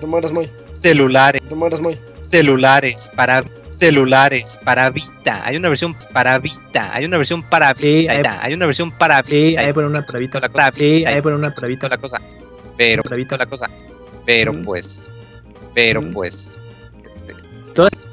[0.00, 0.50] Te mueras muy.
[0.72, 1.42] Celulares.
[1.48, 1.98] Te mueras muy.
[2.20, 5.42] Celulares para celulares para Vita.
[5.44, 6.92] Hay una versión para Vita.
[6.92, 8.40] Hay una versión para sí, Vita.
[8.42, 9.28] Hay, una versión para Vita.
[9.28, 10.40] Sí, hay por una para Vita.
[10.40, 10.72] La cosa.
[10.72, 11.88] Sí, hay por una para Vita.
[11.88, 12.20] La cosa.
[12.76, 13.70] Pero para Vita la cosa.
[14.26, 15.10] pero pues,
[15.74, 16.60] pero pues,
[17.08, 17.34] este,
[17.74, 18.08] todas,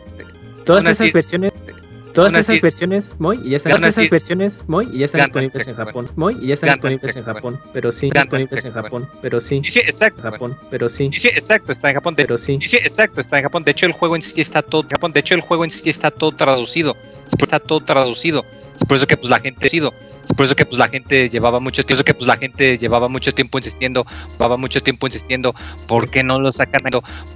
[0.00, 0.24] este,
[0.64, 1.73] todas esas versiones, este,
[2.14, 5.74] todas esas versiones, muy, y ya están esas versiones, muy, y ya están disponibles en
[5.74, 9.62] Japón, muy, y ya están disponibles en Japón, pero sí, disponibles en Japón, pero sí,
[9.68, 13.38] sí, exacto, Japón, pero sí, sí, exacto, está en Japón, pero sí, sí, exacto, está
[13.38, 15.64] en Japón, de hecho el juego en sí está todo, Japón, de hecho el juego
[15.64, 16.96] en sí está todo traducido,
[17.38, 18.44] está todo traducido,
[18.88, 19.92] por eso que pues la gente ha sido
[20.36, 23.32] por eso que pues la gente llevaba mucho tiempo, que pues la gente llevaba mucho
[23.32, 25.54] tiempo insistiendo, llevaba mucho tiempo insistiendo,
[25.86, 26.82] ¿por qué no lo sacan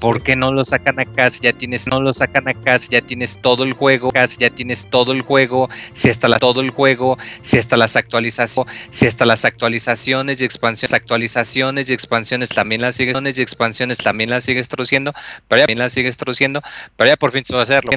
[0.01, 1.31] ¿Por qué no lo sacan acá?
[1.31, 4.51] Si ya tienes, no lo sacan acá, si ya tienes todo el juego, si ya
[4.51, 9.07] tienes todo el juego, si hasta la, todo el juego, si hasta las actualizaciones, si
[9.07, 14.45] hasta las actualizaciones y expansiones, actualizaciones y expansiones también las sigues, y expansiones también las
[14.45, 15.13] sigues traduciendo,
[15.47, 16.63] pero ya también las sigues traduciendo,
[16.97, 17.91] pero ya por fin se va a hacerlo,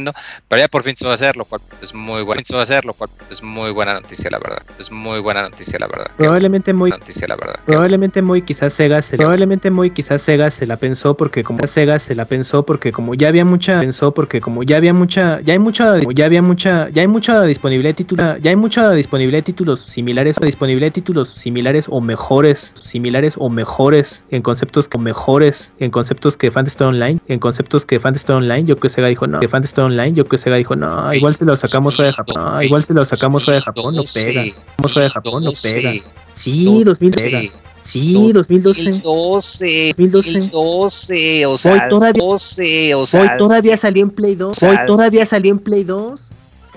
[0.48, 2.62] pero ya por fin se va a hacer, lo cual es muy bueno, se va
[2.62, 5.88] a hacer, lo cual es muy buena noticia, la verdad es muy buena noticia, la
[5.88, 6.12] verdad.
[6.18, 7.60] Probablemente muy noticia, la verdad.
[7.66, 12.00] Probablemente muy quizás Sega se probablemente muy quizás Sega se la pensó porque como Sega
[12.00, 15.54] se la pensó porque como ya había mucha pensó porque como ya había mucha ya
[15.54, 19.38] hay mucha ya había mucha ya hay mucha disponible de títulos ya hay mucha disponible
[19.38, 24.98] de títulos similares disponible de títulos similares o mejores similares o mejores en conceptos que
[24.98, 29.08] mejores en conceptos que Fantasy Online en conceptos que Fantasy Online yo creo que Sega
[29.08, 31.96] dijo no que Fantasy Online yo creo que Sega dijo no igual si lo sacamos
[31.96, 34.44] fuera de Japón igual si lo sacamos fuera de Japón no pega
[34.90, 35.94] fuera de Japón, no pega.
[36.32, 37.52] Sí, 2012.
[37.82, 38.84] Sí, 2012.
[39.04, 39.94] 2012.
[39.98, 41.46] 2012.
[41.46, 44.64] O sea, hoy todavía, 12, o sea, hoy todavía salió en Play 2.
[44.64, 46.22] hoy todavía salió en Play 2.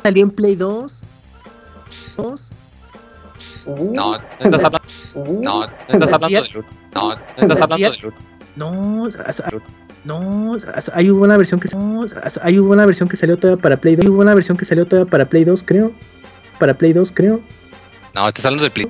[0.02, 0.92] Salió en Play 2.
[2.16, 2.40] 2.
[3.66, 5.42] no, no estás hablando.
[5.42, 6.66] no, no estás hablando de Loot.
[6.94, 8.14] No, no estás hablando de Loot.
[8.56, 9.08] No,
[10.04, 10.58] no,
[10.92, 12.06] hay una versión que no,
[12.42, 14.04] hay una versión que salió todavía para Play 2.
[14.04, 15.92] Hay una versión que salió todavía para Play 2, creo.
[16.58, 17.40] Para Play 2, creo.
[18.14, 18.86] No, estás hablando del Play.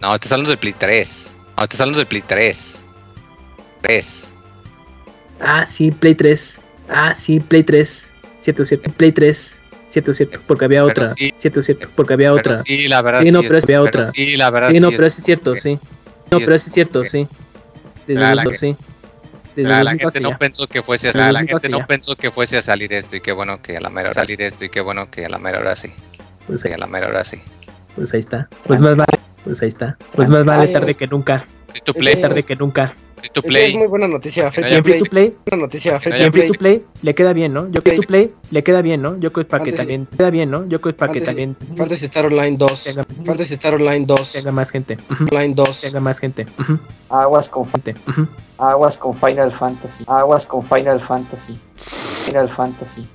[0.00, 1.36] No, estás hablando del Play 3.
[1.56, 2.84] No, estás hablando del Play 3.
[3.82, 4.32] 3.
[5.40, 6.60] Ah, sí, Play 3.
[6.88, 8.14] Ah, sí, Play 3.
[8.40, 8.90] Cierto, cierto.
[8.92, 9.62] Play 3.
[9.88, 11.06] Cierto, cierto, porque había otra.
[11.08, 12.56] Sí, cierto, cierto, porque había otra.
[12.56, 13.20] Sí, la verdad.
[13.22, 14.06] Sí, no, pero había otra.
[14.06, 14.70] Sí, la verdad.
[14.70, 15.78] Sí, no, pero es cierto, sí.
[16.30, 17.26] No, pero es cierto, sí.
[18.06, 18.74] Desde luego, sí.
[19.54, 22.62] La, la gente no pensó que fuese a, la gente no pensó que fuese a
[22.62, 25.10] salir esto y qué bueno que a la mera hora salir esto y qué bueno
[25.10, 25.92] que a la mera hora sí.
[26.46, 27.38] Pues a la mera hora sí.
[27.96, 28.48] Pues ahí está.
[28.66, 29.18] Pues más vale.
[29.44, 29.96] Pues ahí está.
[30.14, 31.44] Pues más vale tarde que nunca.
[31.68, 32.20] Free to play.
[32.20, 32.92] Tarde que nunca.
[33.16, 33.66] Free to play.
[33.66, 34.50] es muy buena noticia.
[34.50, 35.36] Free, to, free to play.
[35.46, 36.00] Buena noticia.
[36.00, 37.70] Free, to, free to play le queda bien, ¿no?
[37.70, 39.16] Yo creo que play le queda bien, ¿no?
[39.18, 40.66] Yo creo que para que también queda bien, ¿no?
[40.66, 42.84] Yo creo que para que también Fantasy Star Online 2.
[42.84, 44.32] Tenga, Fantasy Star Online 2.
[44.32, 44.98] Tenga más gente.
[45.30, 45.80] Online 2.
[45.80, 46.46] Tenga más gente.
[47.10, 47.94] Aguas con gente.
[48.58, 50.04] Aguas con Final Fantasy.
[50.08, 51.60] Aguas con Final Fantasy.
[51.76, 53.08] Final Fantasy.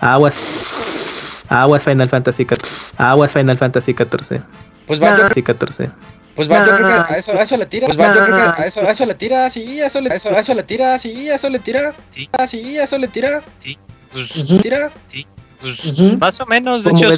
[0.00, 1.44] Aguas.
[1.48, 2.94] Aguas Final Fantasy XIV.
[2.98, 4.42] Aguas Final Fantasy XIV.
[4.86, 5.28] Pues va, nah.
[5.28, 5.90] 14.
[6.34, 7.86] Pues va, yo creo que a eso, a eso le tira.
[7.86, 10.14] Pues va, yo creo que a eso, a eso le tira, sí, a eso le,
[10.14, 11.94] eso, a eso le tira, sí, a eso le tira.
[12.10, 13.42] Sí, ah, sí, a eso le tira.
[13.58, 13.76] Sí,
[14.12, 14.32] pues
[14.62, 14.92] tira.
[15.06, 15.26] Sí.
[15.60, 17.08] Pues más o menos, de hecho,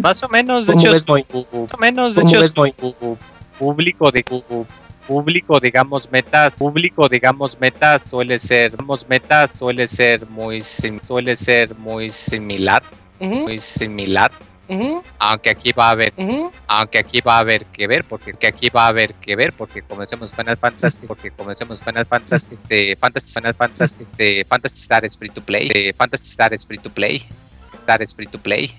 [0.00, 2.40] más o menos, de hecho, más o menos, de hecho,
[3.58, 4.24] público de
[5.06, 11.76] público digamos metas público digamos metas suele ser digamos metas suele ser muy suele ser
[11.76, 12.82] muy similar
[13.22, 14.32] muy similar.
[15.18, 16.14] Aunque aquí va a haber,
[16.66, 19.82] aunque aquí va a haber que ver, porque aquí va a haber que ver, porque
[19.82, 25.18] comencemos Final Fantasy, porque comencemos Final Fantasy, este, Fantasy, Final Fantasy, este, Fantasy Star es
[25.18, 27.22] free to play, este, Fantasy Star es free to play,
[27.80, 28.74] Star es free to play,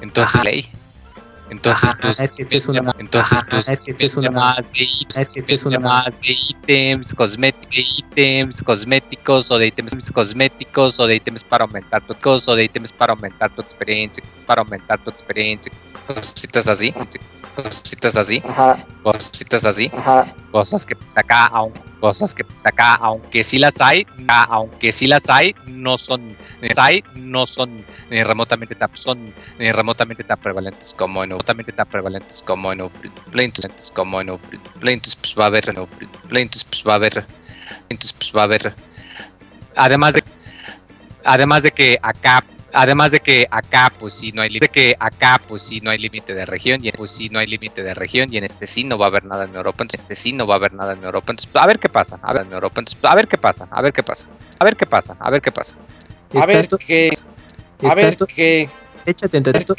[0.00, 0.70] entonces play.
[1.50, 5.28] Entonces, pues, es que es una, entonces, pues, es que es una más de, es
[5.30, 11.16] que es una más de ítems, cosméticos, ítems, cosméticos o de ítems cosméticos o de
[11.16, 15.10] ítems para aumentar tu cosa o de ítems para aumentar tu experiencia, para aumentar tu
[15.10, 15.72] experiencia,
[16.06, 16.92] cositas así,
[17.62, 18.84] cositas así, Ajá.
[19.02, 20.32] cositas así, Ajá.
[20.50, 25.06] cosas que pues acá, aun, cosas que pues acá, aunque sí las hay, aunque sí
[25.06, 26.36] las hay, no son,
[26.76, 31.86] hay, no son ni remotamente tan, son ni remotamente tan prevalentes como en remotamente tan
[31.86, 35.44] prevalentes como en free to play, entonces como en free to play, entonces pues va
[35.44, 37.26] a haber no free to play, entonces pues va a haber,
[37.88, 38.74] entonces pues va a haber,
[39.76, 40.24] además de,
[41.24, 42.44] además de que acá
[42.80, 45.98] además de que acá pues sí no hay límite que acá pues sí no hay
[45.98, 48.84] límite de región y pues sí no hay límite de región y en este sí
[48.84, 50.92] no va a haber nada en Europa entonces este sí no va a haber nada
[50.92, 53.36] en Europa entonces a ver qué pasa a ver en Europa entonces a ver qué
[53.36, 54.26] pasa a ver qué pasa
[54.60, 55.74] a ver qué pasa a ver qué pasa.
[56.34, 57.10] A ver qué
[57.82, 58.70] a ver qué
[59.04, 59.74] fecha tentativa.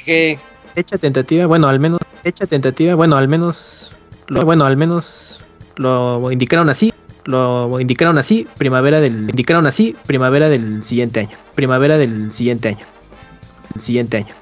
[0.75, 3.95] fecha tentativa bueno al menos fecha tentativa bueno al menos
[4.27, 5.41] lo, bueno al menos
[5.77, 6.93] lo indicaron así
[7.25, 12.85] lo indicaron así, primavera del indicaron así, primavera del siguiente año, primavera del siguiente año.
[13.75, 14.33] El siguiente año.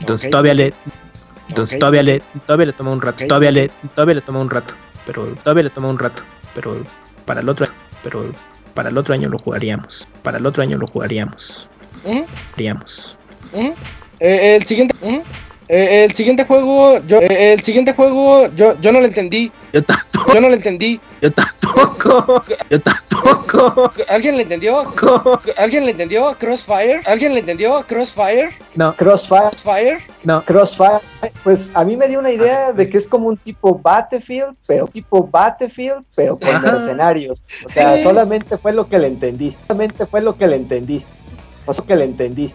[0.00, 0.74] Entonces todavía le
[1.48, 4.74] entonces todavía le todavía le toma un rato, todavía le todavía le toma un rato.
[5.06, 6.22] pero todavía le toma un rato,
[6.54, 6.82] pero
[7.26, 7.66] para el otro,
[8.02, 8.24] pero
[8.74, 11.68] para el otro año lo jugaríamos, para el otro año lo jugaríamos,
[12.04, 12.24] ¿Eh?
[12.50, 13.18] jugaríamos.
[13.52, 13.74] ¿Eh?
[14.20, 15.22] Eh, el siguiente, ¿eh?
[15.76, 19.50] Eh, el siguiente juego, yo, eh, el siguiente juego, yo, yo no lo entendí.
[19.72, 20.32] Yo tampoco.
[20.32, 21.00] Yo no lo entendí.
[21.20, 22.44] Yo tampoco.
[22.70, 23.90] Yo tampoco.
[24.08, 24.84] ¿Alguien le entendió?
[25.56, 26.32] ¿Alguien le entendió?
[26.38, 27.00] Crossfire.
[27.06, 27.84] ¿Alguien le entendió?
[27.88, 28.50] Crossfire.
[28.76, 28.94] No.
[28.94, 29.50] Crossfire.
[29.50, 29.98] Crossfire.
[30.22, 30.42] No.
[30.44, 31.00] Crossfire.
[31.42, 34.86] Pues a mí me dio una idea de que es como un tipo Battlefield, pero
[34.86, 36.70] tipo Battlefield, pero con Ajá.
[36.70, 37.36] mercenarios.
[37.64, 38.04] O sea, Sí.
[38.04, 39.56] solamente fue lo que le entendí.
[39.66, 41.04] Solamente fue lo que le entendí.
[41.66, 42.52] O sea, que le entendí.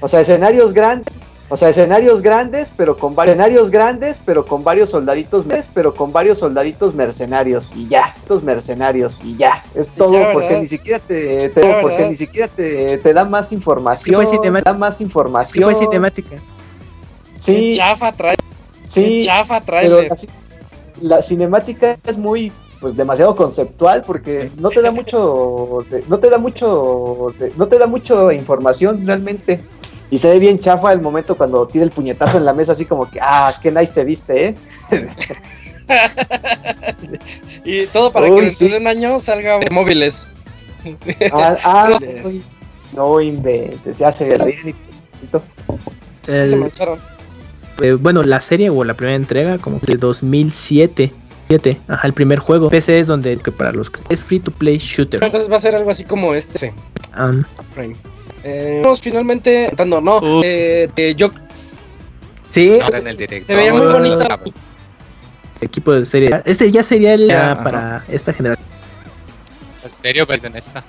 [0.00, 1.06] O sea, escenarios grandes.
[1.52, 5.44] O sea, escenarios grandes, pero con varios escenarios grandes, pero con varios soldaditos,
[5.74, 9.64] pero con varios soldaditos mercenarios y ya, estos mercenarios y ya.
[9.74, 13.24] Es todo Ya, porque ni siquiera te, te- Ya, porque ni siquiera te, te da
[13.24, 15.64] más información, Sí, pues, sí, te da más Sí, información.
[15.64, 16.36] pues sí, temática.
[17.38, 18.36] Sí, Qué chafa trae.
[18.86, 20.08] sí, chafa pero trae.
[20.08, 20.28] la, ci-
[21.00, 25.78] la cinemática es muy pues demasiado conceptual porque no te da mucho
[26.08, 29.62] no te da mucho no te da mucho información realmente
[30.10, 32.84] y se ve bien chafa el momento cuando tira el puñetazo en la mesa así
[32.84, 34.54] como que ah qué nice te viste eh
[37.64, 38.68] Y todo para Uy, que dentro sí.
[38.68, 40.26] de un año salga móviles.
[41.32, 41.90] ah, ah,
[42.94, 45.42] no inventes ya se y poquito.
[46.24, 46.98] Sí, El- se mancharon.
[47.82, 51.12] eh, bueno, la serie o la primera entrega, como de 2007.
[51.48, 52.70] 7, ajá, el primer juego.
[52.70, 55.22] PC es donde que para los que es free to play shooter.
[55.24, 56.72] Entonces va a ser algo así como este.
[57.18, 57.42] Um,
[57.74, 57.96] Frame.
[58.44, 60.16] Eh, vamos finalmente cantando, no.
[60.18, 60.44] Uf.
[60.44, 61.30] Eh, eh, yo
[62.48, 63.46] sí, Ahora en el directo.
[63.48, 64.52] se veía muy Ah, bonito.
[65.60, 66.42] equipo de serie.
[66.46, 67.62] Este ya sería el ya Ajá.
[67.64, 68.66] para esta generación.
[69.84, 70.82] ¿En serio venden esta?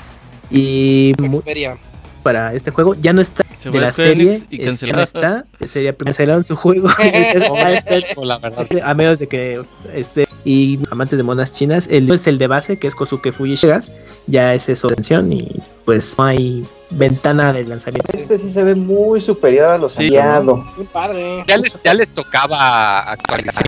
[0.50, 1.78] Y Xperia.
[2.22, 4.42] Para este juego ya no está Se de la serie.
[4.50, 4.98] Y es- ya cancelaron.
[4.98, 5.46] no está.
[5.68, 6.88] Sería cancelaron su juego.
[8.16, 8.68] O la verdad.
[8.84, 9.62] a menos de que
[9.94, 13.92] este y amantes de monas chinas el es el de base que es Kosuke Fuyishigas
[14.26, 15.48] ya es eso atención y
[15.86, 20.08] pues no hay ventana de lanzamiento este sí se ve muy superior a los Sí,
[20.08, 21.44] aliados Muy padre.
[21.48, 23.66] Ya les, ya les tocaba actualizar.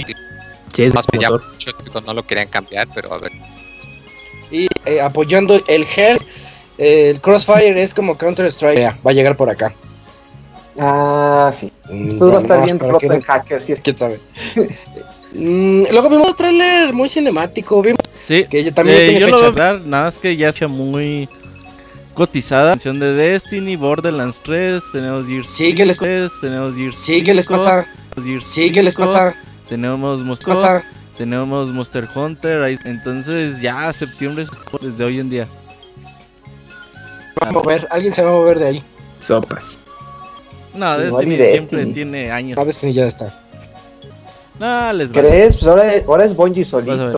[0.73, 1.71] Sí, es Más ya mucho
[2.05, 3.31] no lo querían cambiar, pero a ver.
[4.51, 6.25] Y eh, apoyando el Hearth, eh,
[6.77, 8.97] el Crossfire es como Counter Strike.
[9.05, 9.73] Va a llegar por acá.
[10.79, 14.19] ah sí Mm, esto va a estar bien roto que- en hacker sí, quién sabe.
[15.35, 17.81] Mm, luego vimos un trailer muy cinemático.
[17.81, 19.49] Vimos Sí, que ya también eh, tiene yo lo fecha.
[19.49, 21.27] voy a nada más que ya sea muy
[22.13, 22.69] cotizada.
[22.73, 27.33] Canción de Destiny, Borderlands 3, tenemos Gears Sí, ¿qué les 3, tenemos Gears Sí, ¿qué
[27.33, 27.87] les 5, pasa?
[28.23, 29.33] Gears Sí, ¿qué les 5, pasa?
[29.67, 30.83] Tenemos ¿Qué Monster, pasa?
[31.17, 34.49] tenemos Monster Hunter, ahí- entonces ya septiembre es
[34.81, 35.47] desde hoy en día.
[37.41, 38.83] Va a mover, alguien se va a mover de ahí.
[39.19, 39.85] sopas
[40.75, 41.93] No, Destiny, siempre Destiny.
[41.93, 42.57] tiene años.
[42.59, 43.33] Ah, Destiny ya está.
[44.59, 45.29] No, les vale.
[45.29, 45.55] ¿Crees?
[45.55, 47.15] Pues ahora, ahora es Bungie solito.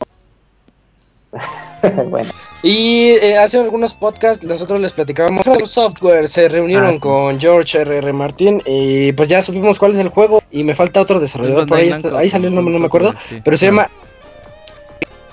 [2.10, 2.30] bueno,
[2.64, 7.00] Y eh, hace algunos podcasts nosotros les platicábamos From Software se reunieron Ah, sí.
[7.00, 8.14] con George R.R.
[8.14, 11.68] Martin y pues ya supimos cuál es el juego y me falta otro desarrollador Es
[11.68, 13.42] por ahí, está- ahí salió el nombre, no me acuerdo, Software, sí.
[13.44, 13.90] pero se llama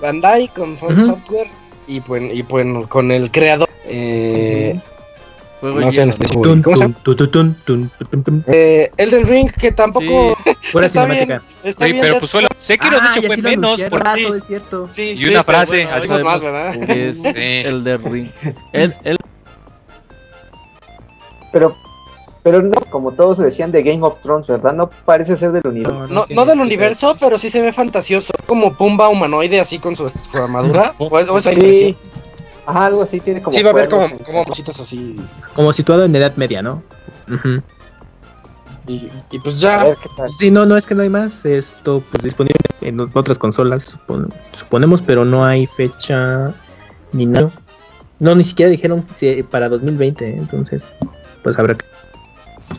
[0.01, 1.07] Bandai con From.
[1.07, 1.49] Software
[1.87, 4.81] y pues, y pues con el creador eh,
[5.61, 6.11] Juego no sé en lleno.
[6.11, 6.43] específico.
[6.43, 6.95] Tun, ¿Cómo se llama?
[8.49, 10.37] Eh, Elden Ring que tampoco
[10.83, 11.19] Está bien.
[11.29, 12.49] cinemática está Oye, bien pero pues fue lo.
[12.61, 13.83] Sekiro, de Ah, hecho, ya fue sí menos.
[13.85, 16.41] Por eso es cierto Sí, Y sí, una frase, bueno, así más.
[16.43, 16.87] ¿verdad?
[16.87, 17.31] que es Sí.
[17.37, 18.31] el de Ring.
[18.73, 19.17] El, el,
[21.53, 21.77] pero,
[22.43, 24.73] pero no, como todos decían de Game of Thrones, ¿verdad?
[24.73, 26.07] No parece ser del universo.
[26.09, 27.17] No, del que universo, ver.
[27.21, 28.33] pero sí se ve fantasioso.
[28.47, 30.95] Como Pumba humanoide así con su, su armadura.
[30.99, 31.97] o, es- o Sí.
[32.67, 33.57] Algo así tiene como.
[33.57, 35.17] Sí, va a haber como, en- como cositas así.
[35.55, 36.83] como situado en edad media no
[37.33, 37.63] Ujú.
[38.87, 39.85] Y, y pues A ya.
[39.85, 40.31] ver qué tal.
[40.31, 41.45] Sí, no, no es que no hay más.
[41.45, 46.53] Esto pues disponible en otras consolas, supon- suponemos, pero no hay fecha
[47.13, 47.51] ni nada.
[48.19, 50.35] No, ni siquiera dijeron si para 2020, ¿eh?
[50.37, 50.89] entonces,
[51.43, 51.85] pues habrá que.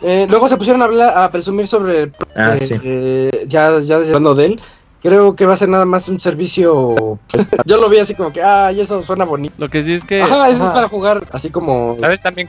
[0.02, 2.12] Eh, luego se pusieron a hablar, a presumir sobre.
[2.36, 2.74] Ah, eh, sí.
[2.84, 4.60] eh, ya, ya desde hablando de él.
[5.04, 7.18] Creo que va a ser nada más un servicio.
[7.66, 9.54] Yo lo vi así como que, ah, y eso suena bonito.
[9.58, 10.70] lo que sí es que Ajá, eso ajá.
[10.70, 11.96] es para jugar así como.
[12.00, 12.48] ¿Sabes también?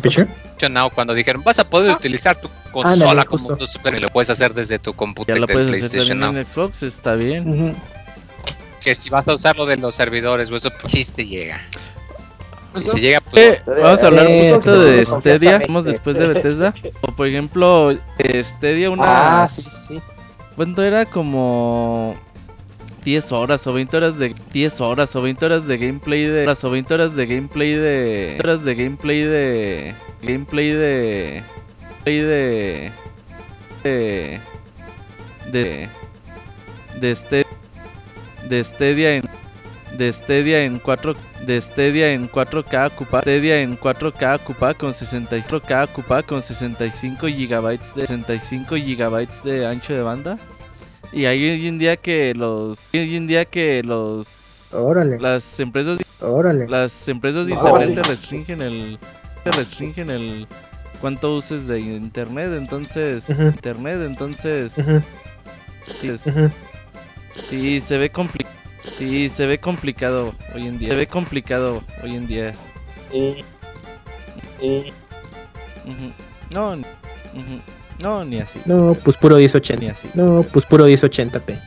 [0.00, 0.26] ¿Qué?
[0.68, 4.08] Now, cuando dijeron vas a poder utilizar tu consola Ándale, como tu Super y lo
[4.10, 7.14] puedes hacer desde tu ya computadora lo del puedes hacer PlayStation también en Xbox, está
[7.16, 7.76] bien.
[8.80, 11.60] Que si vas a usar lo de los servidores, pues eso pues, chiste llega.
[12.72, 12.92] Pues no.
[12.92, 13.58] si llega, pues.
[13.58, 15.62] Eh, vamos a hablar un Eh, poquito de Stadia.
[15.66, 16.72] Vamos después de Bethesda.
[17.00, 17.92] O por ejemplo,
[18.42, 19.42] Stadia, una.
[19.42, 20.00] Ah, sí, sí.
[20.56, 21.06] ¿Cuánto era?
[21.06, 22.14] Como
[23.04, 26.62] 10 horas o 20 horas de 10 horas o 20 horas de gameplay de horas
[26.62, 31.42] o 20 horas de gameplay de horas de gameplay de gameplay de
[32.04, 32.92] play de
[33.82, 34.40] de
[35.50, 35.88] de
[37.00, 37.46] de este
[38.48, 39.41] de Stadia en
[39.96, 41.14] de Stadia en 4
[41.46, 47.78] de Stadia en 4K ocupa Stadia en 4K ocupa con 64K ocupa con 65 GB
[47.94, 50.38] de 65 GB de ancho de banda.
[51.12, 55.18] Y hay hoy en día que los hoy en día que los Órale.
[55.18, 56.66] las empresas Órale.
[56.66, 58.98] las empresas de internet te restringen el
[59.44, 60.46] te restringen el
[61.00, 64.72] cuánto uses de internet, entonces internet, entonces
[67.32, 68.46] sí, se ve compli
[68.82, 70.90] sí, se ve complicado hoy en día.
[70.90, 72.54] Se ve complicado hoy en día.
[73.12, 73.44] Y,
[74.64, 74.92] y
[75.84, 76.12] Ujú.
[76.54, 76.82] No, ni-
[77.34, 77.60] ujú.
[78.02, 78.60] no, ni así.
[78.66, 79.90] No, pues puro Ni 1080.
[79.92, 80.08] así.
[80.14, 81.58] No, pues puro 1080p.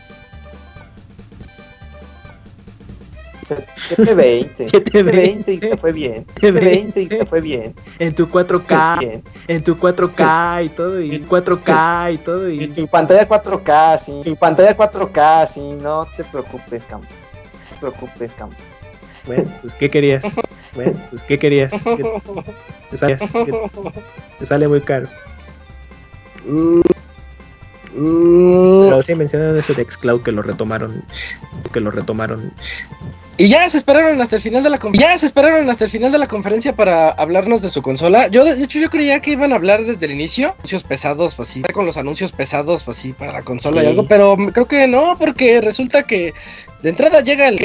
[3.46, 4.68] 720.
[4.68, 4.68] 720.
[4.68, 6.26] 720 y te fue bien.
[6.42, 7.76] 720 y te fue bien.
[8.00, 9.24] En tu 4K, Bien.
[9.48, 14.22] en tu 4K y todo, y 4K y todo, Y y tu pantalla 4K, sí.
[14.24, 15.62] Tu pantalla 4K, sí.
[15.82, 17.08] No te preocupes, campo.
[17.08, 18.56] No te preocupes, campo.
[19.28, 20.24] bueno, pues ¿qué querías?
[20.74, 21.72] Bueno, pues ¿qué querías?
[22.92, 23.18] Te sale,
[24.40, 25.08] te sale muy caro.
[27.94, 31.04] Pero sí mencionaron eso de Xcloud que lo retomaron,
[31.72, 32.52] que lo retomaron.
[33.38, 36.12] Y ya se esperaron hasta el final de la ya se esperaron hasta el final
[36.12, 38.28] de la conferencia para hablarnos de su consola.
[38.28, 41.50] Yo de hecho yo creía que iban a hablar desde el inicio, anuncios pesados, pues
[41.50, 43.90] así, con los anuncios pesados, pues así para la consola y Sí.
[43.90, 46.34] algo, pero creo que no, porque resulta que
[46.82, 47.58] de entrada llega el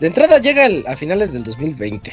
[0.00, 2.12] de entrada llega el, a finales del 2020.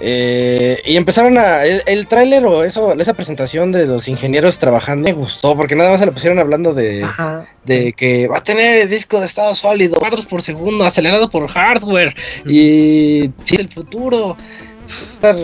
[0.00, 5.08] Eh, y empezaron a el, el tráiler o eso esa presentación de los ingenieros trabajando
[5.08, 7.44] me gustó porque nada más se lo pusieron hablando de Ajá.
[7.64, 12.01] de que va a tener disco de estado sólido, cuadros por segundo, acelerado por hardware
[12.46, 14.36] y sí, el futuro.
[15.22, 15.36] Ver,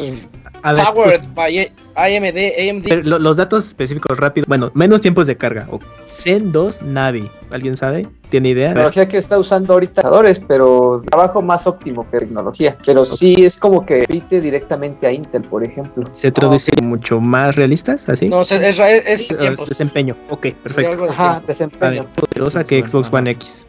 [0.94, 2.88] powered by AMD, AMD.
[2.88, 4.44] pues, lo- los datos específicos rápido.
[4.48, 5.66] Bueno, menos tiempos de carga.
[5.70, 7.30] O- Zen 2 Navi.
[7.50, 8.06] ¿Alguien sabe?
[8.28, 8.68] ¿Tiene idea?
[8.74, 12.76] Tecnología que está usando ahorita procesadores, pero trabajo más óptimo que tecnología.
[12.84, 16.04] Pero sí es como que pite directamente a Intel, por ejemplo.
[16.10, 18.06] ¿Se traduce mucho más realistas?
[18.08, 18.28] ¿Así?
[18.28, 19.68] No, es, es, es, es tiempos.
[19.68, 20.14] desempeño.
[20.28, 20.92] Ok, perfecto.
[20.92, 21.44] algo de Ajá, tiempo.
[21.44, 22.02] A desempeño.
[22.02, 23.10] ver, poderosa que Xbox.
[23.12, 23.66] One X.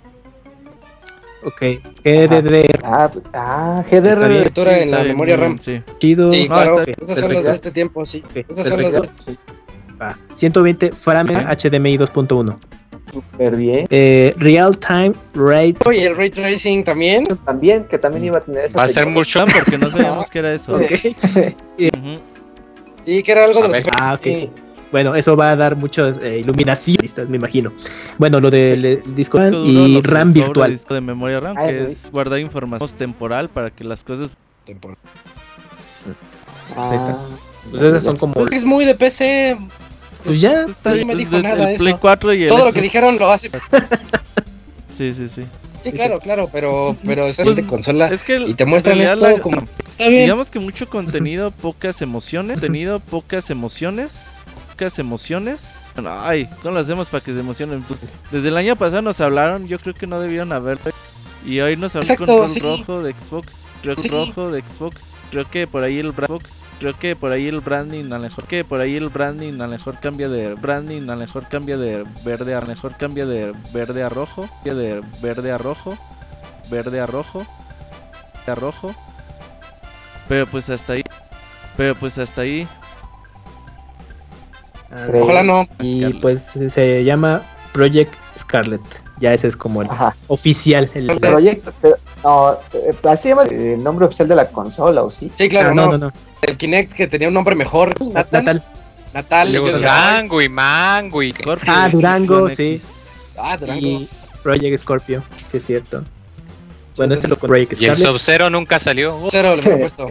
[1.44, 1.62] Ok,
[2.04, 4.04] GDDR, Ah, ah, Está bien.
[4.04, 4.24] GDR.
[4.26, 5.58] Arquitectura en está la bien, memoria RAM.
[5.58, 5.82] sí.
[6.00, 6.32] chido.
[6.32, 6.72] Sí, No, claro.
[6.74, 8.24] está bien, Esas son las de este tiempo, sí.
[8.26, 9.54] Ok, Esas son las de perfecto.
[10.02, 10.18] Va.
[10.34, 11.44] 120 frames Ok.
[11.72, 12.58] HDMI 2.1.
[13.14, 13.88] Súper bien.
[13.90, 15.78] Eh, Real Time Rate.
[15.88, 17.24] Oye, el ray tracing también.
[17.46, 19.46] También, que también iba a tener esa Va a ser mucho.
[19.52, 20.76] porque no sabíamos que era eso.
[20.76, 20.92] Ok.
[20.92, 22.20] Ujú.
[23.06, 24.24] Sí, que era algo A de los Ah, ok.
[24.24, 24.50] Sí.
[24.92, 26.98] Bueno, eso va a dar mucho eh, iluminación,
[27.30, 27.72] me imagino.
[28.18, 30.72] Bueno, lo del eh, disco Disco duro, y RAM virtual.
[30.72, 34.32] disco de memoria RAM, Ah, que eso es guardar información temporal para que las cosas
[34.66, 34.78] Pues
[36.78, 37.12] ahí está.
[37.12, 37.28] Ah,
[37.70, 38.34] Pues esas son como.
[38.34, 39.58] Pues es muy de PC.
[40.24, 40.64] Pues ya.
[40.66, 41.84] Pues está no me pues, dijo desde nada el eso.
[41.84, 42.84] Play 4 y el Todo lo que Xbox.
[42.84, 43.50] dijeron lo hace.
[44.98, 45.46] Sí, sí, sí.
[45.80, 48.08] Sí, claro, claro, pero, pero es Pues, de consola.
[48.08, 49.62] Es que Y te muestran esto la- como.
[49.92, 50.24] Está bien.
[50.24, 52.60] Digamos que mucho contenido, pocas emociones.
[52.60, 54.39] Contenido, pocas emociones.
[54.80, 55.88] Pocas emociones.
[55.94, 57.84] Bueno, ay, ¿cómo lo hacemos para que se emocionen?
[57.84, 58.00] Pues,
[58.32, 60.80] desde el año pasado nos hablaron, yo creo que no debieron haber.
[61.46, 62.60] Y hoy nos habló Exacto, control sí.
[62.62, 63.76] rojo de Xbox.
[63.82, 64.08] Creo que Sí.
[64.08, 65.22] rojo de Xbox.
[65.32, 68.46] Creo que por ahí el Xbox, creo que por ahí el branding, a lo mejor
[68.46, 71.78] que por ahí el branding, a lo mejor cambia de branding, a lo mejor cambia
[71.78, 75.98] de verde, a lo mejor cambia de verde a rojo, de verde a rojo,
[76.72, 77.46] verde a rojo,
[78.48, 78.96] a rojo.
[80.30, 81.04] Pero pues hasta ahí.
[81.76, 82.66] Pero pues hasta ahí.
[85.08, 85.24] ¿Crees?
[85.24, 85.66] Ojalá no.
[85.82, 86.22] Y Scarlet.
[86.22, 87.42] pues se llama
[87.74, 88.82] Project Scarlet.
[89.20, 90.16] Ya ese es como el Ajá.
[90.28, 90.90] oficial.
[90.94, 91.20] El, Ok.
[91.20, 91.74] Proyecto.
[91.82, 95.32] pero- no, eh, así se llama el nombre oficial de la consola, ¿o sí?
[95.36, 96.14] Sí, claro, Ah, no, no, no, no.
[96.42, 97.94] El Kinect que tenía un nombre mejor.
[98.14, 98.44] Natal.
[98.46, 98.64] Natal.
[99.14, 99.52] Natal.
[99.52, 102.82] Luego yo decía, "Ay, Durango y Mango y Scorpio Ah, Durango, sí.
[103.38, 103.86] Ah, Durango.
[103.86, 104.08] Y
[104.44, 106.04] Project Scorpio, sí es cierto.
[106.96, 109.18] Bueno, este lo Project Y el Scarlet Sub-Zero nunca salió.
[109.18, 110.08] Uh, Cero le hubiera puesto.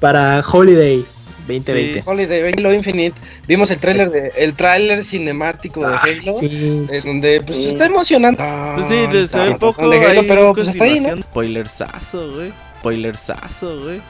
[0.00, 1.04] para Holiday
[1.46, 2.02] 2020.
[2.04, 3.20] Holiday Halo Infinite.
[3.46, 6.38] Vimos el tráiler de el tráiler cinemático de Ah, Halo.
[6.38, 7.68] sí, En donde pues Sí.
[7.68, 8.42] está emocionante.
[8.74, 11.16] Pues sí, de- se ve un poco de Halo, pero pues está ahí, ¿no?
[11.22, 12.52] Spoilersazo, güey.
[12.80, 14.00] Spoilersazo, güey.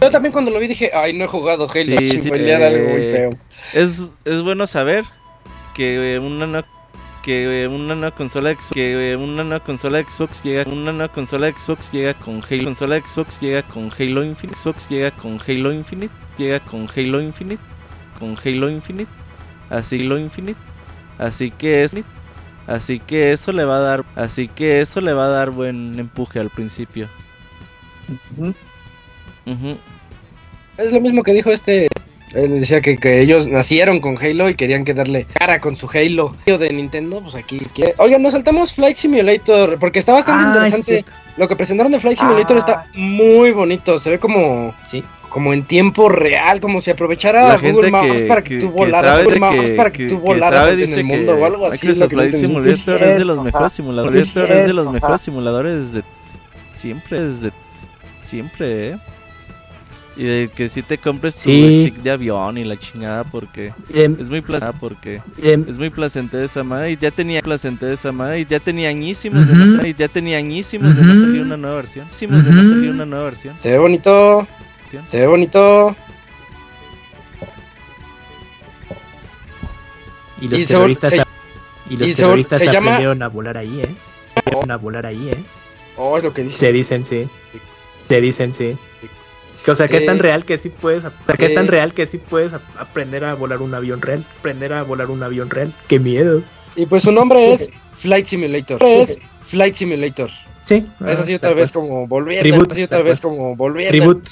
[0.00, 2.62] Yo también cuando lo vi dije, ay, no he jugado Halo Sí, sin sí, spoilear
[2.62, 3.30] eh, algo muy feo.
[3.74, 3.90] Es,
[4.24, 5.04] es bueno saber
[5.74, 6.46] que eh, una
[7.22, 11.12] que eh, una nueva consola Xbox, que eh, una nueva consola Xbox llega una nueva
[11.12, 15.72] consola Xbox llega con Halo consola Xbox llega con Halo Infinite Xbox llega con Halo
[15.72, 17.62] Infinite llega con Halo Infinite
[18.18, 19.10] con Halo Infinite
[19.68, 20.60] así Halo Infinite
[21.18, 21.96] así que es
[22.66, 25.98] así que eso le va a dar así que eso le va a dar buen
[25.98, 27.08] empuje al principio
[28.36, 28.54] Ujú.
[29.46, 29.76] Ujú.
[30.76, 31.88] Es lo mismo que dijo este
[32.34, 36.34] Él decía que, ellos nacieron con Halo y querían que darle cara con su Halo
[36.46, 37.60] de Nintendo, pues aquí
[37.98, 41.04] Oigan, nos saltamos Flight Simulator, porque está bastante ah, interesante.
[41.36, 42.86] Lo que presentaron de Flight Simulator está ah.
[42.94, 44.74] muy bonito, se ve como...
[44.84, 45.02] Sí.
[45.28, 49.70] Como en tiempo real, como si aprovechara Google Maps para que, tú volaras, Google Maps
[49.76, 51.86] para que, tú volaras en el mundo o algo así.
[51.86, 56.02] Flight Simulator es de los mejores simuladores, es de los mejores simuladores de
[56.74, 57.52] siempre, desde
[58.22, 58.98] siempre, ¿eh?
[60.20, 64.28] Y de que si te compres tu stick de avión y la chingada porque es
[64.28, 68.44] muy placentero porque es muy placentero esa madre y ya tenía placentero esa madre y
[68.44, 72.04] ya tenía añísimos de no y ya tenía añísimos de no salir una nueva versión.
[72.04, 73.58] Añísimos de no salir una nueva versión.
[73.58, 74.46] Se ve bonito.
[75.06, 75.96] Se ve bonito.
[80.42, 81.14] Y los terroristas,
[81.88, 83.88] y los terroristas aprendieron a volar ahí, ¿eh?
[84.34, 85.38] Aprendieron a volar ahí, ¿eh?
[85.96, 86.58] Oh, es lo que dicen.
[86.58, 87.26] Se dicen, sí.
[88.06, 88.76] Se dicen, sí.
[89.66, 91.66] O sea, que es tan eh, real que sí puedes, o sea, que es tan
[91.66, 95.22] eh, real que sí puedes aprender a volar un avión real, aprender a volar un
[95.22, 95.72] avión real.
[95.88, 96.42] Qué miedo.
[96.76, 98.82] Y pues su nombre es Flight Simulator.
[98.82, 100.30] Es Flight Simulator.
[100.60, 100.86] Sí.
[101.06, 102.56] Es así otra vez como volviendo.
[102.56, 103.92] Es así otra vez como volviendo.
[103.92, 104.28] Reboot.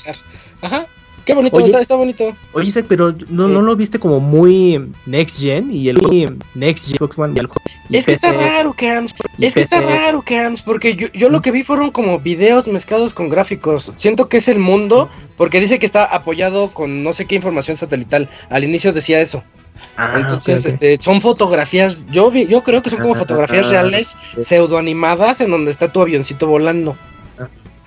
[0.63, 0.87] Ajá.
[1.29, 2.35] Qué bonito, está, está, bonito.
[2.55, 5.99] Oye, Isaac, pero no, no lo viste como muy next gen y el
[6.55, 7.49] next gen Xbox One y el
[7.91, 9.15] Es que está raro, Cams.
[9.39, 13.13] Es que está raro, Cams, porque yo, yo lo que vi fueron como videos mezclados
[13.13, 13.93] con gráficos.
[13.97, 17.77] Siento que es el mundo, porque dice que está apoyado con no sé qué información
[17.77, 18.31] satelital.
[18.49, 19.45] Al inicio decía eso.
[19.99, 23.73] Ah, Entonces, este, son fotografías, yo vi, yo creo que son como ah, fotografías ah,
[23.73, 26.97] reales, pseudo animadas, en donde está tu avioncito volando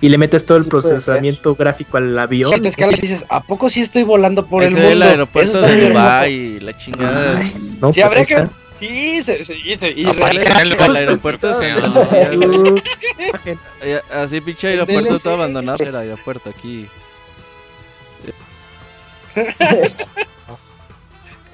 [0.02, 2.50] y le metes todo el procesamiento gráfico al avión.
[2.52, 4.88] Y dices, ¿a poco sí estoy volando por el mundo?
[4.88, 7.40] el aeropuerto de Dubai, la chingada.
[7.80, 8.48] no, sí, pues habría que...
[8.80, 10.20] Sí, se, se, se, y el,
[10.80, 11.70] el aeropuerto se
[14.12, 15.84] Así pinche aeropuerto todo abandonado.
[15.84, 16.88] El aeropuerto aquí.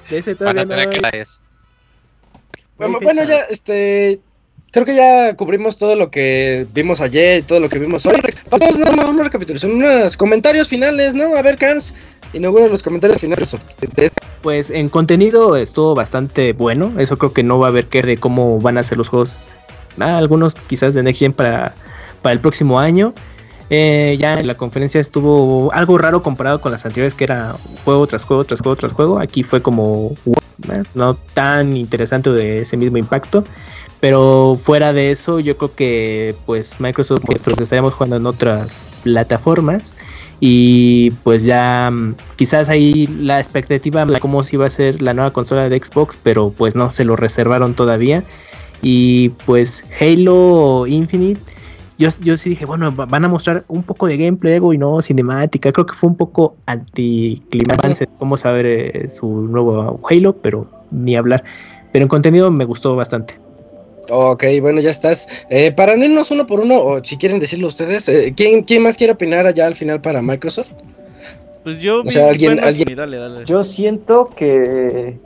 [0.09, 0.75] de ese todavía no.
[2.79, 4.21] Bueno, bueno, ya, este,
[4.71, 8.17] creo que ya cubrimos todo lo que vimos ayer y todo lo que vimos hoy.
[8.51, 11.37] Vamos a dar una recapitulación, unos comentarios finales, ¿no?
[11.37, 11.95] A ver, Cans,
[12.33, 13.57] inaugura los comentarios finales.
[14.43, 16.93] Pues en contenido estuvo bastante bueno.
[16.99, 19.39] Eso creo que no va a haber que de cómo van a ser los juegos.
[19.99, 21.75] Ah, algunos quizás de Next para,
[22.23, 23.15] para el próximo año.
[23.71, 28.07] Eh, ya en la conferencia estuvo algo raro comparado con las anteriores, que era juego
[28.07, 29.19] tras juego, tras juego, tras juego.
[29.19, 30.15] Aquí fue como
[30.73, 33.45] eh, no tan interesante de ese mismo impacto.
[34.01, 39.93] Pero fuera de eso, yo creo que pues Microsoft nosotros estaremos jugando en otras plataformas
[40.41, 45.15] y pues ya mm, quizás ahí la expectativa de cómo si va a ser la
[45.15, 48.23] nueva consola de Xbox, pero pues no, se lo reservaron todavía.
[48.83, 51.41] Y pues Halo Infinite,
[51.99, 55.73] yo, yo sí dije, bueno, van a mostrar un poco de gameplay y no cinemática.
[55.73, 61.43] Creo que fue un poco anticlimax cómo saber eh, su nuevo Halo, pero ni hablar.
[61.93, 63.48] Pero en contenido me gustó bastante.
[64.11, 65.29] Ok, bueno, ya estás.
[65.51, 68.97] Eh, para irnos uno por uno, o si quieren decirlo ustedes, eh, ¿quién, ¿quién más
[68.97, 70.71] quiere opinar allá al final para Microsoft?
[71.65, 72.03] Pues yo.
[72.03, 72.59] O sea, alguien.
[72.61, 72.97] alguien...
[72.97, 73.45] Dale, dale.
[73.45, 75.19] Yo siento que.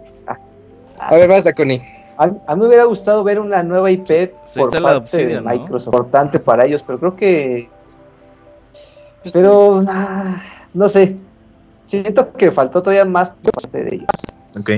[0.98, 1.82] a ver, basta, Connie.
[2.18, 6.38] A, a, mí me hubiera gustado ver una nueva IP por parte de Microsoft, importante
[6.38, 7.68] para ellos, pero creo que.
[9.22, 9.82] Pues, pero.
[9.88, 10.42] Ah,
[10.74, 11.16] no sé.
[11.86, 14.08] Siento que faltó todavía más por parte de ellos.
[14.58, 14.70] Ok.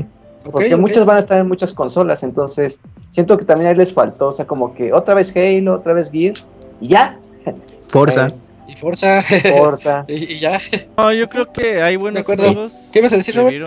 [0.51, 2.81] Porque muchos van a estar en muchas consolas, entonces
[3.11, 6.11] siento que también ahí les faltó, o sea, como que otra vez Halo, otra vez
[6.11, 7.19] Gears, y ya.
[7.89, 8.27] Forza.
[8.27, 9.23] Eh, y Forza.
[9.57, 10.05] Forza.
[10.09, 10.59] y, ya.
[10.97, 12.91] No, yo creo que hay buenos juegos.
[12.93, 13.67] ¿Qué vas a decir, Robert?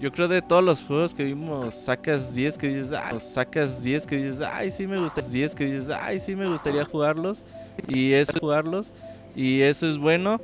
[0.00, 4.06] yo creo de todos los juegos que vimos, sacas 10 que dices, ah, sacas 10
[4.06, 7.44] que dices, ay, sí me gusta, 10 que dices, ay, sí me gustaría jugarlos,
[7.88, 8.92] y eso jugarlos,
[9.34, 10.40] y eso es bueno.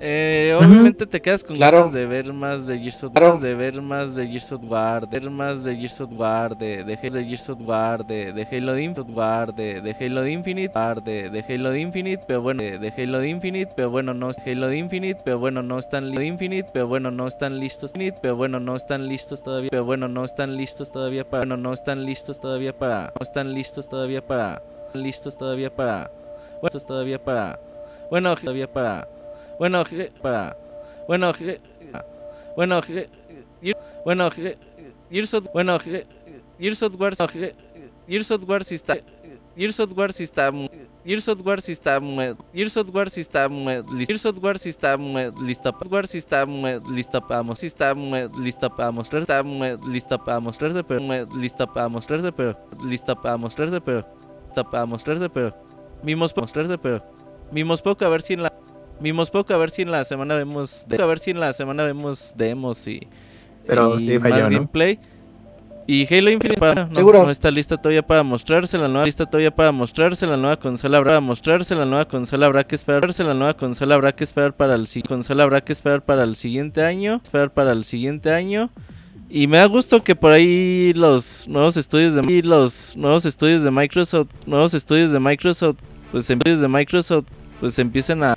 [0.00, 3.80] Eh, obviamente te quedas con ganas de ver más de Gears of War, de ver
[3.80, 7.24] más de Gears of War, de ver más de Gears of War, de, de, de
[7.24, 10.72] Gears of War, de, de Halo Infinite, War, de, de Halo Infinite,
[11.04, 14.72] de, de Halo Infinite, pero bueno, de, de Halo Infinite, pero bueno, no es Halo
[14.72, 19.08] Infinite, pero bueno, no están Infinite, pero bueno, no están listos, pero bueno, no están
[19.08, 23.12] listos todavía, pero bueno, no están listos todavía para, bueno, no están listos todavía para,
[23.18, 24.62] no están listos todavía para,
[24.94, 26.10] listos todavía para,
[26.60, 27.60] bueno, todavía para,
[28.10, 29.08] bueno, todavía para
[29.58, 29.84] bueno,
[30.22, 30.56] para.
[31.06, 31.32] Bueno,
[32.56, 32.80] bueno,
[34.04, 34.30] bueno,
[35.10, 35.78] Gears of, bueno,
[36.58, 37.14] Gears of War,
[38.08, 38.96] Gears of War si está,
[39.56, 40.52] Gears of War si está,
[41.04, 42.00] Gears of War si está,
[42.54, 43.48] Gears of War si está,
[44.04, 46.44] Gears of War si está lista, War si está
[46.86, 47.76] lista para mostrar,
[48.38, 53.80] lista para mostrar, está lista para mostrarse, pero lista para mostrarse, pero lista para mostrarse,
[53.80, 54.06] pero
[54.44, 55.54] lista para mostrarse, pero
[56.02, 57.04] vimos mostrarse, pero
[57.50, 58.61] vimos poco a ver si en la
[59.00, 60.86] Vimos poco, a ver si en la semana vemos.
[60.90, 63.06] a ver si en la semana vemos demos y.
[63.66, 64.98] Pero y más gameplay.
[65.86, 69.72] Y Halo Infinite para, no, está lista todavía para mostrarse la nueva lista todavía para
[69.72, 73.96] mostrarse la nueva consola habrá mostrarse la nueva consola habrá que esperarse la nueva consola
[73.96, 77.72] habrá que esperar para el consola habrá que esperar para el siguiente año esperar para
[77.72, 78.70] el siguiente año
[79.28, 83.70] y me da gusto que por ahí los nuevos estudios de los nuevos estudios de
[83.72, 85.78] Microsoft nuevos estudios de Microsoft
[86.12, 87.26] pues estudios de Microsoft
[87.62, 88.34] pues empiecen a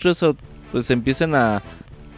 [0.71, 1.63] pues empiecen a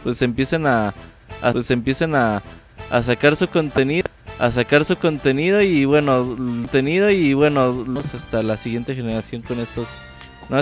[0.04, 0.92] pues empiecen a,
[1.40, 2.42] a pues empiecen a,
[2.90, 4.06] a sacar su contenido
[4.38, 7.74] a sacar su contenido y bueno, contenido y bueno,
[8.14, 9.88] hasta la siguiente generación con estos
[10.50, 10.60] no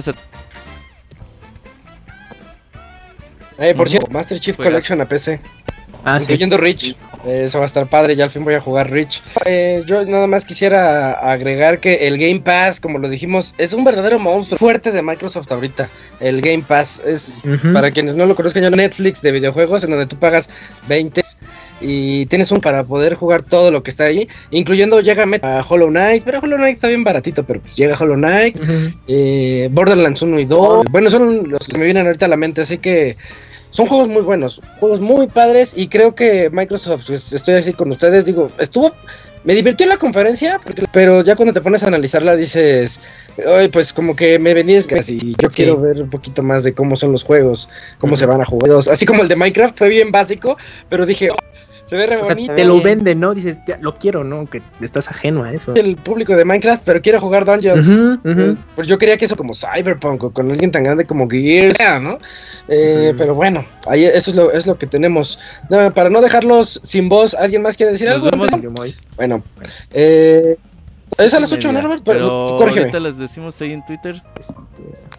[3.59, 5.41] Eh, por cierto, Master Chief Collection a PC.
[6.05, 6.95] Ah, incluyendo Rich.
[7.27, 9.23] Eso va a estar padre, ya al fin voy a jugar Rich.
[9.45, 13.85] Eh, yo nada más quisiera agregar que el Game Pass, como lo dijimos, es un
[13.85, 15.91] verdadero monstruo fuerte de Microsoft ahorita.
[16.21, 20.07] El Game Pass es, para quienes no lo conozcan, ya Netflix de videojuegos, en donde
[20.07, 20.49] tú pagas
[20.89, 21.21] 20
[21.81, 25.89] y tienes un para poder jugar todo lo que está ahí, incluyendo llega a Hollow
[25.89, 28.59] Knight, pero Hollow Knight está bien baratito, pero pues llega Hollow Knight,
[29.09, 32.63] eh, Borderlands 1 y 2, bueno, son los que me vienen ahorita a la mente,
[32.63, 33.17] así que
[33.77, 37.91] son juegos muy buenos, juegos muy padres y creo que Microsoft, pues, estoy así con
[37.91, 38.91] ustedes, digo, estuvo,
[39.45, 40.59] me divirtió en la conferencia,
[40.93, 43.01] pero ya cuando te pones a analizarla dices,
[43.47, 46.97] ay, pues como que me venís casi, yo quiero ver un poquito más de cómo
[46.97, 47.69] son los juegos,
[47.99, 50.57] cómo se van a jugar, así como el de Minecraft fue bien básico,
[50.89, 51.29] pero dije,
[51.87, 53.33] se ve re o sea, te lo venden, ¿no?
[53.33, 54.47] Dices, lo quiero, ¿no?
[54.47, 55.75] Que estás ajeno a eso.
[55.75, 57.91] El público de Minecraft, pero quiero jugar Dungeons.
[58.75, 62.19] Pues yo quería que eso como Cyberpunk o con alguien tan grande como Gears, ¿no?
[62.69, 65.39] Eh, pero bueno, ahí eso es lo, es lo que tenemos.
[65.95, 68.29] para no dejarlos sin voz, ¿alguien más quiere decir algo?
[69.17, 69.43] Bueno,
[69.93, 70.57] eh,
[71.19, 72.03] es a las 8, ¿no, Robert?
[72.05, 74.23] Pero, pero ahorita les decimos ahí en Twitter.
[74.39, 74.55] Este,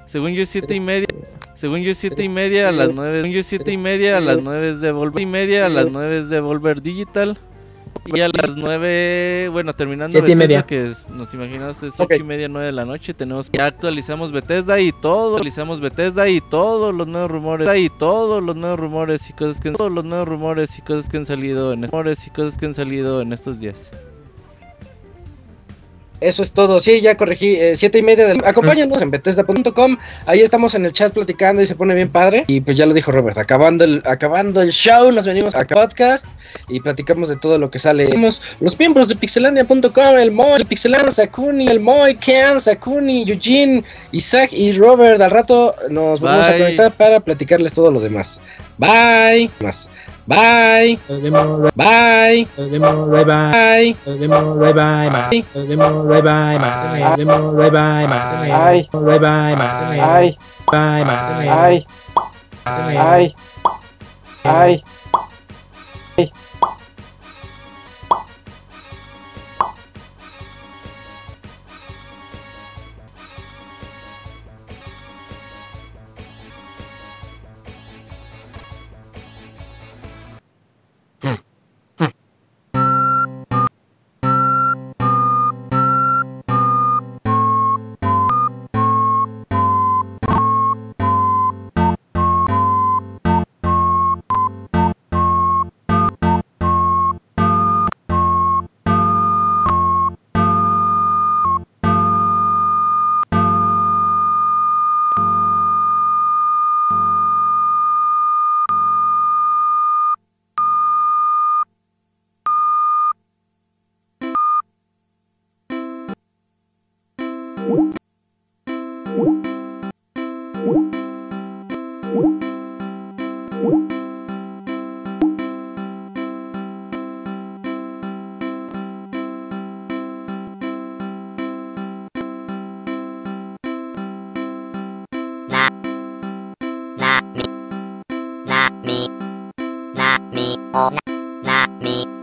[0.05, 1.07] según yo, 7 y media.
[1.55, 3.21] Según yo, 7 y media a las 9.
[3.21, 5.21] Según yo, 7 y media a las 9 es de Volver.
[5.21, 7.39] y media a las 9 es de Volver Digital.
[8.05, 10.63] Y a las 9, bueno, terminando Siete y media.
[10.63, 14.79] que nos imaginamos es 8 y media, 9 de la noche, tenemos ya actualizamos Bethesda
[14.79, 19.33] y todo, actualizamos Bethesda y todos los nuevos rumores, y todos los nuevos rumores y
[19.33, 22.57] cosas que todos los nuevos rumores y cosas que han salido en rumores y cosas
[22.57, 23.91] que han salido en estos días.
[26.19, 26.79] Eso es todo.
[26.79, 27.55] Sí, ya corregí.
[27.55, 28.43] Eh, siete y media del.
[28.43, 29.97] Acompáñanos en Bethesda.com.
[30.25, 32.43] Ahí estamos en el chat platicando y se pone bien padre.
[32.47, 33.37] Y pues ya lo dijo Robert.
[33.37, 36.25] Acabando el, acabando el show, nos venimos a podcast
[36.69, 38.05] y platicamos de todo lo que sale.
[38.59, 44.51] Los miembros de pixelania.com: el Moy, el Pixelano, Sakuni, el Moy, Cam, Sakuni, Eugene, Isaac
[44.53, 45.21] y Robert.
[45.21, 48.41] Al rato nos vamos a conectar para platicarles todo lo demás.
[48.77, 49.49] Bye.
[49.59, 49.89] Más.
[50.27, 50.97] Bye.
[51.75, 52.45] Bye.
[52.57, 53.93] Bye bye.
[54.05, 55.29] Bye bye mà.
[55.29, 56.71] Bye bye mà.
[56.83, 58.19] Cái này bye bye mà.
[58.33, 58.81] Cái này bye bye mà.
[58.91, 59.67] Cái bye bye mà.
[59.91, 60.33] Cái
[60.71, 61.79] bye bye.
[62.65, 63.31] Cái này
[64.43, 64.77] bye.
[66.17, 66.27] Bye.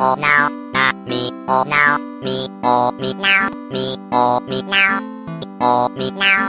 [0.04, 1.20] o now na mi
[1.56, 5.00] o now mi o mi now mi o mi now
[5.38, 6.42] mi o mi now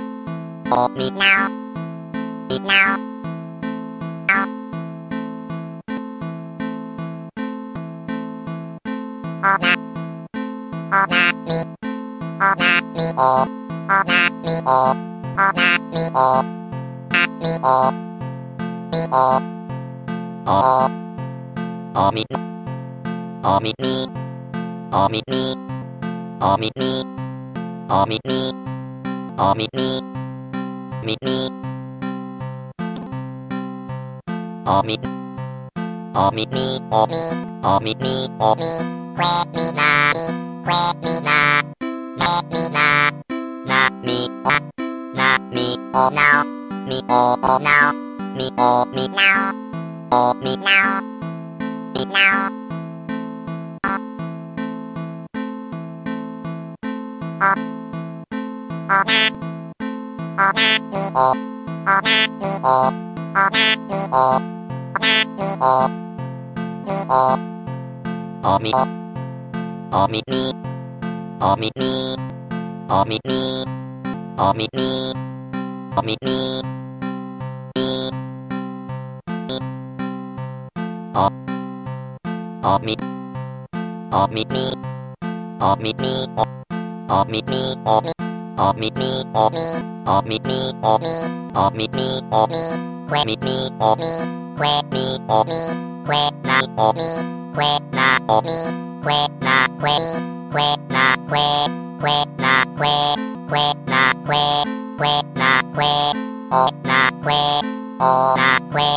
[0.78, 1.42] o mi now
[2.50, 3.16] mi now
[9.42, 9.74] โอนา
[10.90, 11.58] โอนามี
[12.40, 13.22] โอนามีโอ
[13.88, 14.72] โอนามีโอ
[15.36, 16.20] โอนามีโอ
[17.12, 17.68] นามีโอ
[18.92, 19.18] มีโอ
[20.46, 20.52] โอ
[21.94, 22.55] โอมีโอ
[23.48, 23.96] อมิมี
[24.94, 25.44] อมิมี
[26.44, 26.92] อมิมี
[27.92, 28.42] อมิมี
[29.40, 29.90] อมิมี
[31.06, 31.38] มิมี
[34.68, 34.96] อมิ
[36.18, 37.22] อมิมีอมิ
[37.66, 38.72] อมิมีอมิ
[39.16, 39.22] เว
[39.54, 39.92] มีนา
[40.66, 40.70] เว
[41.04, 41.40] มีนา
[42.18, 42.90] เวมินา
[43.70, 44.58] นามีอะ
[45.20, 46.40] นามีโอนาว
[46.90, 47.88] มีโอโอนาว
[48.38, 48.62] มีโอ
[48.96, 49.42] มีนาว
[50.10, 50.90] โอมีนาว
[51.94, 52.38] มีนาว
[84.14, 84.66] ออกมิดมี
[85.62, 86.14] ออกมิดมี
[87.12, 88.15] ออกมิดมีออกมิ
[88.58, 91.14] oh me me oh me oh me me oh me
[91.56, 92.62] oh me me oh me
[93.10, 94.12] que me me oh me
[94.58, 95.60] que me oh me
[96.10, 97.08] que na oh me
[97.56, 98.58] que na oh me
[99.04, 99.98] que na que
[100.54, 101.48] que na que
[102.02, 102.96] que na que
[103.52, 104.64] que na que
[105.00, 106.14] que na que
[106.52, 107.62] oh na que oh na que
[108.00, 108.92] oh na que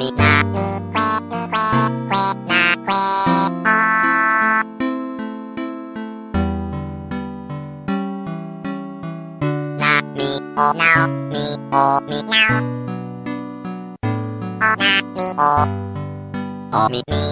[0.00, 0.96] มีนามีเว
[1.30, 1.54] มีเว
[2.08, 2.12] เว
[2.50, 3.68] นาเวอ
[9.80, 10.92] นามีโอนา
[11.32, 11.74] มีโอ
[12.08, 12.44] มีนา
[14.58, 15.42] โอนามีโอ
[16.70, 17.22] โอมีมี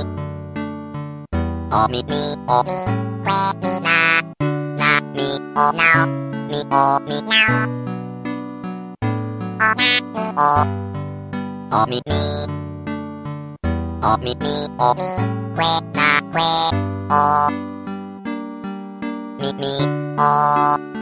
[1.70, 2.78] โอมีมีโอมี
[3.22, 3.28] เว
[3.62, 4.00] มีนา
[4.80, 5.92] นามีโอนา
[6.50, 6.74] มีโอ
[7.06, 7.44] มีนา
[9.58, 10.40] โอนามีโอ
[11.70, 12.35] โอมีมี
[14.15, 14.47] おみみ
[14.79, 15.01] おみ
[15.55, 16.41] くえなくえ
[17.09, 17.51] お
[19.41, 19.67] みみ
[20.17, 20.94] お